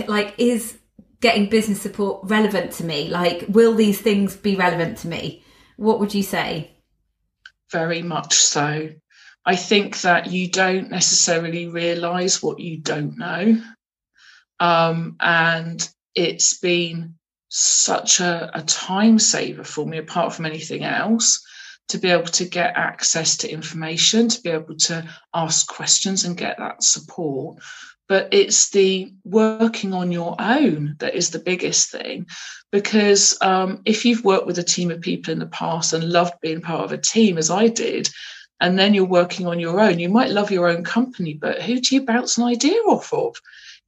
like 0.09 0.35
is 0.39 0.79
getting 1.21 1.49
business 1.49 1.81
support 1.81 2.21
relevant 2.25 2.73
to 2.73 2.85
me? 2.85 3.09
Like, 3.09 3.47
will 3.49 3.75
these 3.75 4.01
things 4.01 4.37
be 4.37 4.57
relevant 4.57 4.99
to 4.99 5.09
me? 5.09 5.43
What 5.77 6.01
would 6.01 6.15
you 6.15 6.23
say? 6.23 6.73
Very 7.71 8.03
much 8.03 8.35
so. 8.35 8.91
I 9.45 9.57
think 9.57 10.01
that 10.03 10.31
you 10.31 10.51
don't 10.51 10.91
necessarily 10.91 11.69
realize 11.69 12.43
what 12.43 12.61
you 12.61 12.79
don't 12.79 13.17
know. 13.17 13.61
Um, 14.61 15.17
and 15.21 15.89
it's 16.15 16.59
been 16.59 17.15
such 17.49 18.21
a, 18.21 18.51
a 18.55 18.63
time 18.63 19.19
saver 19.19 19.65
for 19.65 19.87
me, 19.87 19.99
apart 19.99 20.33
from 20.33 20.47
anything 20.47 20.85
else, 20.85 21.45
to 21.89 21.99
be 21.99 22.09
able 22.09 22.25
to 22.25 22.45
get 22.47 22.77
access 22.77 23.37
to 23.39 23.51
information, 23.51 24.29
to 24.29 24.41
be 24.41 24.51
able 24.51 24.77
to 24.77 25.07
ask 25.35 25.67
questions 25.67 26.25
and 26.25 26.37
get 26.37 26.57
that 26.59 26.83
support. 26.83 27.59
But 28.09 28.29
it's 28.33 28.71
the 28.71 29.13
working 29.25 29.93
on 29.93 30.11
your 30.11 30.35
own 30.39 30.97
that 30.99 31.15
is 31.15 31.31
the 31.31 31.39
biggest 31.39 31.91
thing. 31.91 32.27
Because 32.71 33.37
um, 33.43 33.83
if 33.85 34.05
you've 34.07 34.25
worked 34.25 34.47
with 34.47 34.59
a 34.59 34.63
team 34.63 34.91
of 34.91 35.03
people 35.03 35.33
in 35.33 35.39
the 35.39 35.47
past 35.47 35.93
and 35.93 36.11
loved 36.11 36.35
being 36.41 36.63
part 36.63 36.85
of 36.85 36.93
a 36.93 36.99
team, 36.99 37.37
as 37.37 37.51
I 37.51 37.69
did, 37.69 38.09
and 38.61 38.79
then 38.79 38.95
you're 38.95 39.05
working 39.05 39.47
on 39.47 39.61
your 39.61 39.81
own, 39.81 39.99
you 39.99 40.09
might 40.09 40.31
love 40.31 40.51
your 40.51 40.69
own 40.69 40.85
company, 40.85 41.35
but 41.35 41.61
who 41.61 41.81
do 41.81 41.95
you 41.95 42.07
bounce 42.07 42.39
an 42.39 42.45
idea 42.45 42.79
off 42.87 43.13
of? 43.13 43.37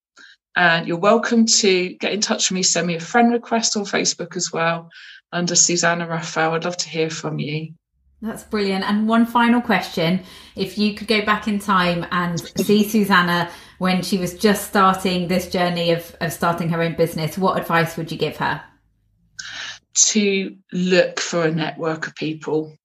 And 0.55 0.87
you're 0.87 0.97
welcome 0.97 1.45
to 1.45 1.93
get 1.99 2.13
in 2.13 2.21
touch 2.21 2.49
with 2.49 2.55
me, 2.55 2.63
send 2.63 2.87
me 2.87 2.95
a 2.95 2.99
friend 2.99 3.31
request 3.31 3.77
on 3.77 3.83
Facebook 3.83 4.35
as 4.35 4.51
well 4.51 4.89
under 5.31 5.55
Susannah 5.55 6.07
Rafelle. 6.07 6.53
I'd 6.53 6.65
love 6.65 6.77
to 6.77 6.89
hear 6.89 7.09
from 7.09 7.39
you. 7.39 7.73
That's 8.21 8.43
brilliant. 8.43 8.83
And 8.83 9.07
one 9.07 9.25
final 9.25 9.61
question. 9.61 10.21
If 10.55 10.77
you 10.77 10.95
could 10.95 11.07
go 11.07 11.23
back 11.23 11.47
in 11.47 11.59
time 11.59 12.05
and 12.11 12.39
see 12.57 12.83
Susannah 12.83 13.51
when 13.77 14.01
she 14.01 14.17
was 14.17 14.33
just 14.33 14.67
starting 14.67 15.27
this 15.27 15.49
journey 15.49 15.91
of, 15.91 16.15
of 16.19 16.33
starting 16.33 16.69
her 16.69 16.81
own 16.81 16.95
business, 16.95 17.37
what 17.37 17.59
advice 17.59 17.95
would 17.95 18.11
you 18.11 18.17
give 18.17 18.37
her? 18.37 18.63
To 19.93 20.55
look 20.71 21.19
for 21.19 21.43
a 21.43 21.51
network 21.51 22.07
of 22.07 22.15
people, 22.15 22.75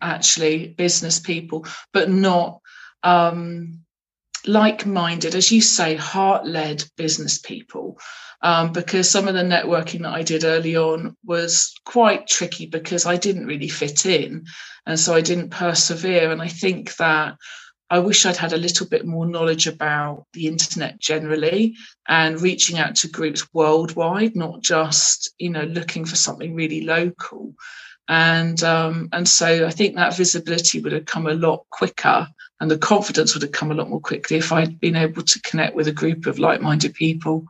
actually, 0.00 0.68
business 0.68 1.18
people, 1.18 1.66
but 1.92 2.08
not 2.08 2.60
um, 3.02 3.80
like 4.46 4.86
minded, 4.86 5.34
as 5.34 5.52
you 5.52 5.60
say, 5.60 5.94
heart 5.96 6.46
led 6.46 6.84
business 6.96 7.38
people. 7.38 7.98
Um, 8.44 8.72
because 8.72 9.10
some 9.10 9.26
of 9.26 9.32
the 9.32 9.40
networking 9.40 10.02
that 10.02 10.12
I 10.12 10.22
did 10.22 10.44
early 10.44 10.76
on 10.76 11.16
was 11.24 11.72
quite 11.86 12.26
tricky 12.26 12.66
because 12.66 13.06
I 13.06 13.16
didn't 13.16 13.46
really 13.46 13.68
fit 13.68 14.04
in. 14.04 14.44
And 14.84 15.00
so 15.00 15.14
I 15.14 15.22
didn't 15.22 15.48
persevere. 15.48 16.30
And 16.30 16.42
I 16.42 16.48
think 16.48 16.94
that 16.96 17.36
I 17.88 18.00
wish 18.00 18.26
I'd 18.26 18.36
had 18.36 18.52
a 18.52 18.58
little 18.58 18.86
bit 18.86 19.06
more 19.06 19.24
knowledge 19.24 19.66
about 19.66 20.26
the 20.34 20.46
internet 20.46 20.98
generally 20.98 21.74
and 22.06 22.38
reaching 22.38 22.78
out 22.78 22.96
to 22.96 23.08
groups 23.08 23.48
worldwide, 23.54 24.36
not 24.36 24.60
just, 24.60 25.32
you 25.38 25.48
know, 25.48 25.64
looking 25.64 26.04
for 26.04 26.16
something 26.16 26.54
really 26.54 26.82
local. 26.82 27.54
And 28.08 28.62
um, 28.62 29.08
and 29.12 29.26
so 29.26 29.66
I 29.66 29.70
think 29.70 29.96
that 29.96 30.16
visibility 30.16 30.80
would 30.80 30.92
have 30.92 31.06
come 31.06 31.26
a 31.26 31.32
lot 31.32 31.64
quicker 31.70 32.28
and 32.60 32.70
the 32.70 32.76
confidence 32.76 33.32
would 33.32 33.42
have 33.42 33.52
come 33.52 33.70
a 33.70 33.74
lot 33.74 33.88
more 33.88 34.00
quickly 34.00 34.36
if 34.36 34.52
I'd 34.52 34.78
been 34.80 34.96
able 34.96 35.22
to 35.22 35.40
connect 35.40 35.74
with 35.74 35.88
a 35.88 35.92
group 35.92 36.26
of 36.26 36.38
like-minded 36.38 36.92
people. 36.92 37.46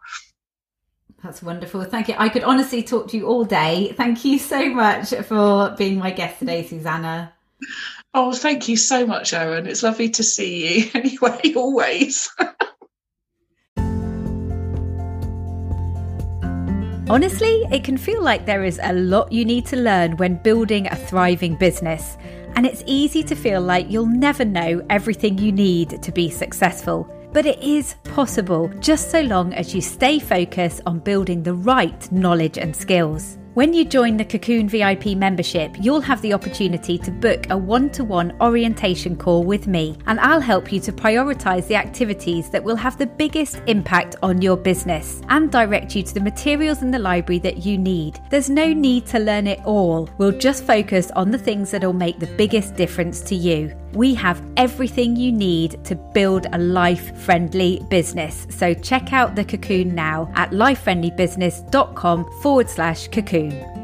That's 1.22 1.42
wonderful. 1.42 1.84
Thank 1.84 2.08
you. 2.08 2.14
I 2.18 2.28
could 2.28 2.44
honestly 2.44 2.82
talk 2.82 3.08
to 3.08 3.16
you 3.16 3.26
all 3.26 3.44
day. 3.44 3.94
Thank 3.96 4.24
you 4.24 4.38
so 4.38 4.68
much 4.68 5.14
for 5.24 5.74
being 5.78 5.98
my 5.98 6.10
guest 6.10 6.38
today, 6.38 6.62
Susannah. 6.66 7.32
Oh, 8.12 8.32
thank 8.32 8.68
you 8.68 8.76
so 8.76 9.06
much, 9.06 9.32
Erin. 9.32 9.66
It's 9.66 9.82
lovely 9.82 10.10
to 10.10 10.22
see 10.22 10.80
you 10.80 10.90
anyway, 10.94 11.54
always. 11.56 12.28
Honestly, 17.08 17.64
it 17.70 17.84
can 17.84 17.98
feel 17.98 18.22
like 18.22 18.46
there 18.46 18.64
is 18.64 18.80
a 18.82 18.92
lot 18.92 19.30
you 19.30 19.44
need 19.44 19.66
to 19.66 19.76
learn 19.76 20.16
when 20.16 20.36
building 20.42 20.86
a 20.86 20.96
thriving 20.96 21.54
business, 21.54 22.16
and 22.56 22.64
it's 22.64 22.82
easy 22.86 23.22
to 23.22 23.34
feel 23.34 23.60
like 23.60 23.90
you'll 23.90 24.06
never 24.06 24.44
know 24.44 24.84
everything 24.88 25.36
you 25.38 25.52
need 25.52 26.02
to 26.02 26.12
be 26.12 26.30
successful. 26.30 27.06
But 27.34 27.46
it 27.46 27.60
is 27.60 27.96
possible 28.04 28.68
just 28.78 29.10
so 29.10 29.20
long 29.20 29.52
as 29.54 29.74
you 29.74 29.80
stay 29.80 30.20
focused 30.20 30.82
on 30.86 31.00
building 31.00 31.42
the 31.42 31.54
right 31.54 32.12
knowledge 32.12 32.58
and 32.58 32.74
skills. 32.76 33.38
When 33.54 33.72
you 33.72 33.84
join 33.84 34.16
the 34.16 34.24
Cocoon 34.24 34.68
VIP 34.68 35.16
membership, 35.16 35.76
you'll 35.78 36.00
have 36.00 36.20
the 36.22 36.32
opportunity 36.32 36.98
to 36.98 37.12
book 37.12 37.46
a 37.50 37.56
one 37.56 37.88
to 37.90 38.02
one 38.02 38.36
orientation 38.40 39.14
call 39.14 39.44
with 39.44 39.68
me, 39.68 39.96
and 40.06 40.18
I'll 40.18 40.40
help 40.40 40.72
you 40.72 40.80
to 40.80 40.90
prioritise 40.90 41.68
the 41.68 41.76
activities 41.76 42.50
that 42.50 42.64
will 42.64 42.74
have 42.74 42.98
the 42.98 43.06
biggest 43.06 43.62
impact 43.68 44.16
on 44.24 44.42
your 44.42 44.56
business 44.56 45.22
and 45.28 45.52
direct 45.52 45.94
you 45.94 46.02
to 46.02 46.14
the 46.14 46.18
materials 46.18 46.82
in 46.82 46.90
the 46.90 46.98
library 46.98 47.38
that 47.40 47.58
you 47.58 47.78
need. 47.78 48.18
There's 48.28 48.50
no 48.50 48.72
need 48.72 49.06
to 49.06 49.20
learn 49.20 49.46
it 49.46 49.60
all, 49.64 50.10
we'll 50.18 50.32
just 50.32 50.64
focus 50.64 51.12
on 51.12 51.30
the 51.30 51.38
things 51.38 51.70
that'll 51.70 51.92
make 51.92 52.18
the 52.18 52.34
biggest 52.34 52.74
difference 52.74 53.20
to 53.20 53.36
you. 53.36 53.72
We 53.92 54.14
have 54.14 54.42
everything 54.56 55.14
you 55.14 55.30
need 55.30 55.84
to 55.84 55.94
build 55.94 56.48
a 56.52 56.58
life 56.58 57.16
friendly 57.16 57.80
business. 57.88 58.48
So 58.50 58.74
check 58.74 59.12
out 59.12 59.36
the 59.36 59.44
cocoon 59.44 59.94
now 59.94 60.32
at 60.34 60.50
lifefriendlybusiness.com 60.50 62.24
forward 62.42 62.68
slash 62.68 63.06
cocoon 63.08 63.43
day. 63.50 63.83